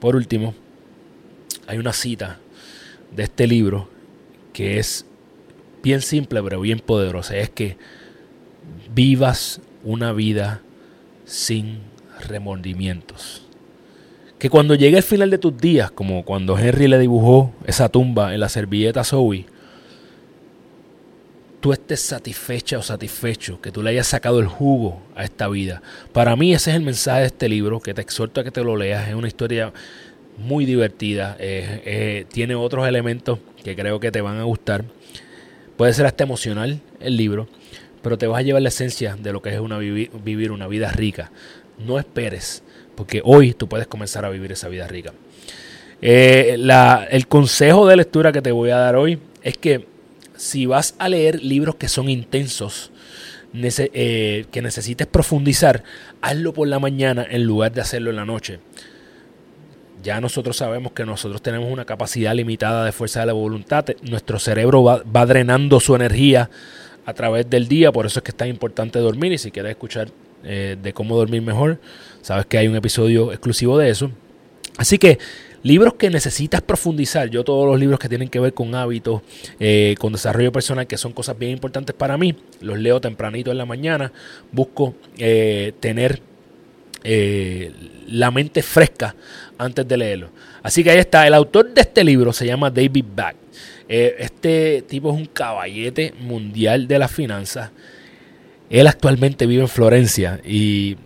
Por 0.00 0.16
último, 0.16 0.56
hay 1.68 1.78
una 1.78 1.92
cita 1.92 2.40
de 3.14 3.22
este 3.22 3.46
libro 3.46 3.88
que 4.52 4.80
es 4.80 5.06
bien 5.84 6.00
simple 6.00 6.42
pero 6.42 6.60
bien 6.60 6.80
poderosa. 6.80 7.36
Es 7.36 7.48
que 7.48 7.76
vivas 8.92 9.60
una 9.84 10.12
vida 10.12 10.62
sin 11.24 11.78
remordimientos. 12.28 13.46
Que 14.40 14.50
cuando 14.50 14.74
llegue 14.74 14.96
el 14.96 15.04
final 15.04 15.30
de 15.30 15.38
tus 15.38 15.56
días, 15.56 15.92
como 15.92 16.24
cuando 16.24 16.58
Henry 16.58 16.88
le 16.88 16.98
dibujó 16.98 17.52
esa 17.68 17.88
tumba 17.88 18.34
en 18.34 18.40
la 18.40 18.48
servilleta 18.48 19.04
Zoe, 19.04 19.46
tú 21.62 21.72
estés 21.72 22.00
satisfecha 22.00 22.76
o 22.76 22.82
satisfecho, 22.82 23.60
que 23.60 23.70
tú 23.70 23.84
le 23.84 23.90
hayas 23.90 24.08
sacado 24.08 24.40
el 24.40 24.48
jugo 24.48 25.00
a 25.14 25.22
esta 25.22 25.46
vida. 25.46 25.80
Para 26.12 26.34
mí 26.34 26.52
ese 26.52 26.70
es 26.70 26.76
el 26.76 26.82
mensaje 26.82 27.20
de 27.20 27.26
este 27.26 27.48
libro, 27.48 27.78
que 27.78 27.94
te 27.94 28.00
exhorto 28.00 28.40
a 28.40 28.44
que 28.44 28.50
te 28.50 28.64
lo 28.64 28.76
leas. 28.76 29.08
Es 29.08 29.14
una 29.14 29.28
historia 29.28 29.72
muy 30.38 30.66
divertida, 30.66 31.36
eh, 31.38 31.80
eh, 31.84 32.24
tiene 32.32 32.56
otros 32.56 32.88
elementos 32.88 33.38
que 33.62 33.76
creo 33.76 34.00
que 34.00 34.10
te 34.10 34.20
van 34.20 34.38
a 34.38 34.42
gustar. 34.42 34.84
Puede 35.76 35.92
ser 35.92 36.04
hasta 36.04 36.24
emocional 36.24 36.80
el 36.98 37.16
libro, 37.16 37.46
pero 38.02 38.18
te 38.18 38.26
vas 38.26 38.40
a 38.40 38.42
llevar 38.42 38.62
la 38.62 38.68
esencia 38.68 39.14
de 39.14 39.32
lo 39.32 39.40
que 39.40 39.54
es 39.54 39.60
una 39.60 39.78
vivir 39.78 40.50
una 40.50 40.66
vida 40.66 40.90
rica. 40.90 41.30
No 41.78 41.96
esperes, 41.96 42.64
porque 42.96 43.22
hoy 43.24 43.54
tú 43.54 43.68
puedes 43.68 43.86
comenzar 43.86 44.24
a 44.24 44.30
vivir 44.30 44.50
esa 44.50 44.68
vida 44.68 44.88
rica. 44.88 45.12
Eh, 46.00 46.58
el 47.10 47.28
consejo 47.28 47.86
de 47.86 47.94
lectura 47.94 48.32
que 48.32 48.42
te 48.42 48.50
voy 48.50 48.70
a 48.70 48.78
dar 48.78 48.96
hoy 48.96 49.20
es 49.44 49.56
que 49.56 49.91
si 50.42 50.66
vas 50.66 50.96
a 50.98 51.08
leer 51.08 51.40
libros 51.40 51.76
que 51.76 51.86
son 51.88 52.08
intensos, 52.08 52.90
eh, 53.54 54.46
que 54.50 54.60
necesites 54.60 55.06
profundizar, 55.06 55.84
hazlo 56.20 56.52
por 56.52 56.66
la 56.66 56.80
mañana 56.80 57.24
en 57.30 57.44
lugar 57.44 57.72
de 57.72 57.80
hacerlo 57.80 58.10
en 58.10 58.16
la 58.16 58.24
noche 58.24 58.58
ya 60.02 60.20
nosotros 60.20 60.56
sabemos 60.56 60.90
que 60.90 61.06
nosotros 61.06 61.40
tenemos 61.42 61.70
una 61.70 61.84
capacidad 61.84 62.34
limitada 62.34 62.84
de 62.84 62.90
fuerza 62.90 63.20
de 63.20 63.26
la 63.26 63.34
voluntad. 63.34 63.84
Nuestro 64.02 64.40
cerebro 64.40 64.82
va, 64.82 65.26
drenando 65.26 65.78
su 65.78 65.94
energía 65.94 66.50
a 67.06 67.14
través 67.14 67.48
del 67.48 67.68
día, 67.68 67.92
por 67.92 68.06
eso 68.06 68.18
es 68.18 68.24
que 68.24 68.32
es 68.32 68.36
tan 68.36 68.48
importante 68.48 68.98
dormir 68.98 69.30
y 69.32 69.38
si 69.38 69.52
quieres 69.52 69.70
escuchar 69.70 70.08
eh, 70.42 70.76
de 70.82 70.92
cómo 70.92 71.16
dormir 71.16 71.42
mejor, 71.42 71.78
sabes 72.20 72.46
que 72.46 72.58
hay 72.58 72.66
un 72.66 72.74
episodio 72.74 73.30
exclusivo 73.30 73.78
de 73.78 73.90
eso. 73.90 74.10
Así 74.76 74.98
que 74.98 75.20
libros 75.62 75.94
que 75.94 76.10
necesitas 76.10 76.60
profundizar, 76.60 77.28
yo 77.30 77.44
todos 77.44 77.66
los 77.66 77.78
libros 77.78 77.98
que 77.98 78.08
tienen 78.08 78.28
que 78.28 78.40
ver 78.40 78.54
con 78.54 78.74
hábitos, 78.74 79.22
eh, 79.60 79.94
con 79.98 80.12
desarrollo 80.12 80.52
personal, 80.52 80.86
que 80.86 80.96
son 80.96 81.12
cosas 81.12 81.38
bien 81.38 81.52
importantes 81.52 81.94
para 81.94 82.16
mí, 82.16 82.34
los 82.60 82.78
leo 82.78 83.00
tempranito 83.00 83.50
en 83.50 83.58
la 83.58 83.66
mañana, 83.66 84.12
busco 84.50 84.94
eh, 85.18 85.72
tener 85.80 86.20
la 88.06 88.30
mente 88.30 88.62
fresca 88.62 89.16
antes 89.58 89.88
de 89.88 89.96
leerlo. 89.96 90.30
Así 90.62 90.84
que 90.84 90.90
ahí 90.90 90.98
está. 90.98 91.26
El 91.26 91.34
autor 91.34 91.72
de 91.74 91.80
este 91.80 92.04
libro 92.04 92.32
se 92.32 92.46
llama 92.46 92.70
David 92.70 93.04
Back. 93.14 93.36
Eh, 93.88 94.16
este 94.20 94.82
tipo 94.82 95.10
es 95.10 95.16
un 95.16 95.26
caballete 95.26 96.14
mundial 96.20 96.86
de 96.86 96.98
las 96.98 97.10
finanzas. 97.10 97.70
Él 98.70 98.86
actualmente 98.86 99.46
vive 99.46 99.62
en 99.62 99.68
Florencia 99.68 100.40
y 100.44 100.96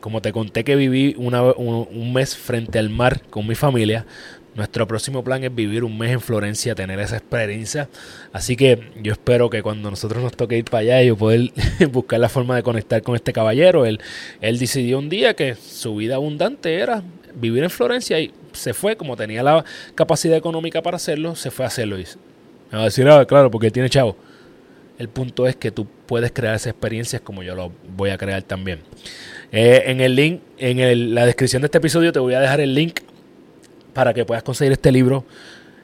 como 0.00 0.22
te 0.22 0.32
conté 0.32 0.64
que 0.64 0.76
viví 0.76 1.14
un, 1.18 2.12
mes 2.12 2.36
frente 2.36 2.78
al 2.78 2.90
mar 2.90 3.22
con 3.30 3.46
mi 3.46 3.54
familia, 3.54 4.06
nuestro 4.54 4.86
próximo 4.86 5.22
plan 5.22 5.44
es 5.44 5.54
vivir 5.54 5.84
un 5.84 5.96
mes 5.96 6.10
en 6.12 6.20
Florencia, 6.20 6.74
tener 6.74 6.98
esa 6.98 7.16
experiencia. 7.16 7.88
Así 8.32 8.56
que 8.56 8.90
yo 9.00 9.12
espero 9.12 9.48
que 9.48 9.62
cuando 9.62 9.90
nosotros 9.90 10.22
nos 10.22 10.36
toque 10.36 10.58
ir 10.58 10.64
para 10.64 10.80
allá, 10.80 11.02
yo 11.02 11.16
poder 11.16 11.52
buscar 11.92 12.18
la 12.18 12.28
forma 12.28 12.56
de 12.56 12.62
conectar 12.62 13.02
con 13.02 13.14
este 13.14 13.32
caballero. 13.32 13.86
Él, 13.86 14.00
él 14.40 14.58
decidió 14.58 14.98
un 14.98 15.08
día 15.08 15.34
que 15.34 15.54
su 15.54 15.94
vida 15.96 16.16
abundante 16.16 16.74
era 16.74 17.02
vivir 17.34 17.62
en 17.62 17.70
Florencia 17.70 18.18
y 18.18 18.32
se 18.52 18.74
fue, 18.74 18.96
como 18.96 19.16
tenía 19.16 19.42
la 19.42 19.64
capacidad 19.94 20.36
económica 20.36 20.82
para 20.82 20.96
hacerlo, 20.96 21.36
se 21.36 21.50
fue 21.50 21.64
a 21.64 21.68
hacerlo. 21.68 21.98
Y 21.98 22.04
a 22.72 22.84
decir, 22.84 23.08
ah, 23.08 23.24
claro, 23.24 23.50
porque 23.50 23.68
él 23.68 23.72
tiene 23.72 23.88
chavo. 23.88 24.16
El 25.00 25.08
punto 25.08 25.46
es 25.46 25.56
que 25.56 25.70
tú 25.70 25.86
puedes 26.04 26.30
crear 26.30 26.54
esas 26.54 26.72
experiencias 26.72 27.22
como 27.22 27.42
yo 27.42 27.54
lo 27.54 27.72
voy 27.96 28.10
a 28.10 28.18
crear 28.18 28.42
también. 28.42 28.80
Eh, 29.50 29.84
en 29.86 30.02
el 30.02 30.14
link, 30.14 30.42
en 30.58 31.14
la 31.14 31.24
descripción 31.24 31.62
de 31.62 31.68
este 31.68 31.78
episodio 31.78 32.12
te 32.12 32.18
voy 32.18 32.34
a 32.34 32.40
dejar 32.40 32.60
el 32.60 32.74
link 32.74 33.00
para 33.94 34.12
que 34.12 34.26
puedas 34.26 34.42
conseguir 34.42 34.72
este 34.72 34.92
libro. 34.92 35.24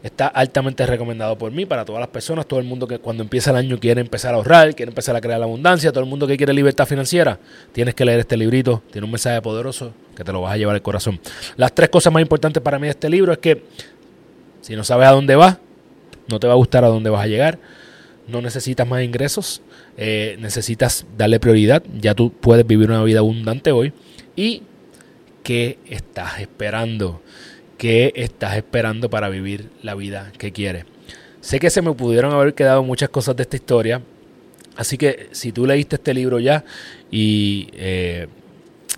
Está 0.03 0.27
altamente 0.27 0.85
recomendado 0.85 1.39
por 1.39 1.51
mí 1.51 1.65
para 1.65 1.87
todas 1.87 2.01
las 2.01 2.11
personas, 2.11 2.45
todo 2.45 2.61
el 2.61 2.67
mundo 2.67 2.87
que 2.87 2.99
cuando 2.99 3.23
empieza 3.23 3.53
el 3.53 3.57
año 3.57 3.81
quiere 3.81 4.03
empezar 4.03 4.35
a 4.35 4.37
ahorrar, 4.37 4.75
quiere 4.75 4.91
empezar 4.91 5.17
a 5.17 5.23
crear 5.23 5.39
la 5.39 5.47
abundancia, 5.47 5.91
todo 5.93 6.05
el 6.05 6.11
mundo 6.11 6.27
que 6.27 6.37
quiere 6.37 6.53
libertad 6.53 6.85
financiera, 6.85 7.39
tienes 7.73 7.95
que 7.95 8.05
leer 8.05 8.21
este 8.21 8.37
librito, 8.37 8.83
tiene 8.93 9.07
un 9.07 9.13
mensaje 9.13 9.41
poderoso 9.41 9.95
que 10.15 10.25
te 10.25 10.31
lo 10.31 10.43
vas 10.43 10.53
a 10.53 10.57
llevar 10.59 10.75
al 10.75 10.83
corazón. 10.83 11.19
Las 11.57 11.75
tres 11.75 11.89
cosas 11.89 12.13
más 12.13 12.21
importantes 12.21 12.63
para 12.63 12.79
mí 12.79 12.85
de 12.85 12.91
este 12.91 13.09
libro 13.09 13.33
es 13.33 13.39
que 13.39 13.65
si 14.61 14.77
no 14.77 14.85
sabes 14.85 15.09
a 15.09 15.13
dónde 15.13 15.37
vas, 15.37 15.57
no 16.29 16.39
te 16.39 16.47
va 16.47 16.53
a 16.53 16.57
gustar 16.57 16.85
a 16.85 16.89
dónde 16.89 17.09
vas 17.09 17.23
a 17.23 17.27
llegar, 17.27 17.59
no 18.29 18.43
necesitas 18.43 18.87
más 18.87 19.03
ingresos, 19.03 19.63
eh, 19.97 20.37
necesitas 20.41 21.07
darle 21.17 21.41
prioridad, 21.41 21.83
ya 21.99 22.15
tú 22.15 22.33
puedes 22.33 22.67
vivir 22.67 22.91
una 22.91 23.03
vida 23.05 23.21
abundante 23.21 23.73
hoy 23.73 23.93
y 24.35 24.63
¿qué 25.43 25.79
estás 25.89 26.41
esperando? 26.41 27.23
¿Qué 27.79 28.13
estás 28.17 28.57
esperando 28.57 29.11
para 29.11 29.29
vivir 29.29 29.71
la 29.83 29.95
vida 29.95 30.33
que 30.39 30.53
quieres? 30.53 30.85
Sé 31.41 31.61
que 31.61 31.71
se 31.71 31.83
me 31.83 31.93
pudieron 31.93 32.33
haber 32.33 32.55
quedado 32.55 32.83
muchas 32.83 33.11
cosas 33.11 33.37
de 33.37 33.43
esta 33.43 33.57
historia, 33.57 34.03
así 34.77 34.99
que 34.99 35.29
si 35.33 35.53
tú 35.53 35.67
leíste 35.67 35.97
este 35.97 36.15
libro 36.15 36.41
ya 36.41 36.65
y, 37.11 37.69
eh, 37.75 38.27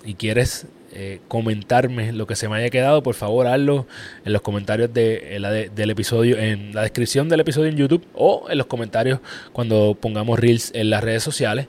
y 0.05 0.15
quieres 0.15 0.65
eh, 0.91 1.19
comentarme 1.27 2.11
lo 2.11 2.27
que 2.27 2.35
se 2.35 2.47
me 2.49 2.57
haya 2.57 2.69
quedado, 2.69 3.03
por 3.03 3.15
favor 3.15 3.47
hazlo 3.47 3.87
en 4.25 4.33
los 4.33 4.41
comentarios 4.41 4.93
de, 4.93 5.69
del 5.75 5.89
episodio, 5.89 6.37
en 6.37 6.73
la 6.73 6.81
descripción 6.81 7.29
del 7.29 7.41
episodio 7.41 7.69
en 7.69 7.77
YouTube 7.77 8.05
o 8.13 8.47
en 8.49 8.57
los 8.57 8.67
comentarios 8.67 9.19
cuando 9.51 9.95
pongamos 9.99 10.39
reels 10.39 10.71
en 10.73 10.89
las 10.89 11.03
redes 11.03 11.23
sociales. 11.23 11.67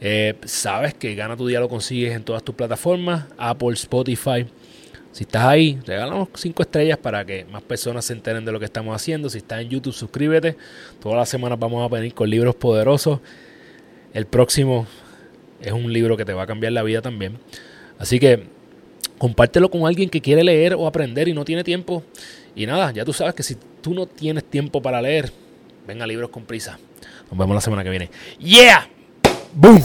Eh, 0.00 0.34
sabes 0.44 0.94
que 0.94 1.14
Gana 1.14 1.36
tu 1.36 1.46
Día 1.46 1.60
lo 1.60 1.68
consigues 1.68 2.14
en 2.14 2.24
todas 2.24 2.42
tus 2.42 2.54
plataformas, 2.54 3.24
Apple, 3.38 3.72
Spotify, 3.74 4.46
si 5.14 5.22
estás 5.22 5.44
ahí, 5.44 5.78
regalamos 5.86 6.28
5 6.34 6.60
estrellas 6.60 6.98
para 6.98 7.24
que 7.24 7.44
más 7.44 7.62
personas 7.62 8.04
se 8.04 8.14
enteren 8.14 8.44
de 8.44 8.50
lo 8.50 8.58
que 8.58 8.64
estamos 8.64 8.96
haciendo. 8.96 9.30
Si 9.30 9.38
estás 9.38 9.60
en 9.60 9.68
YouTube, 9.68 9.92
suscríbete. 9.92 10.56
Todas 11.00 11.16
las 11.16 11.28
semanas 11.28 11.56
vamos 11.56 11.88
a 11.88 11.94
venir 11.94 12.12
con 12.14 12.28
libros 12.28 12.56
poderosos. 12.56 13.20
El 14.12 14.26
próximo 14.26 14.88
es 15.62 15.70
un 15.70 15.92
libro 15.92 16.16
que 16.16 16.24
te 16.24 16.32
va 16.32 16.42
a 16.42 16.46
cambiar 16.48 16.72
la 16.72 16.82
vida 16.82 17.00
también. 17.00 17.38
Así 17.96 18.18
que 18.18 18.48
compártelo 19.24 19.70
con 19.70 19.86
alguien 19.86 20.10
que 20.10 20.20
quiere 20.20 20.44
leer 20.44 20.74
o 20.74 20.86
aprender 20.86 21.28
y 21.28 21.32
no 21.32 21.46
tiene 21.46 21.64
tiempo. 21.64 22.02
Y 22.54 22.66
nada, 22.66 22.92
ya 22.92 23.06
tú 23.06 23.14
sabes 23.14 23.32
que 23.32 23.42
si 23.42 23.56
tú 23.80 23.94
no 23.94 24.04
tienes 24.04 24.44
tiempo 24.44 24.82
para 24.82 25.00
leer, 25.00 25.32
venga 25.86 26.06
libros 26.06 26.28
con 26.28 26.44
prisa. 26.44 26.78
Nos 27.30 27.38
vemos 27.38 27.54
la 27.54 27.62
semana 27.62 27.82
que 27.82 27.88
viene. 27.88 28.10
¡Yeah! 28.38 28.86
¡Boom! 29.54 29.82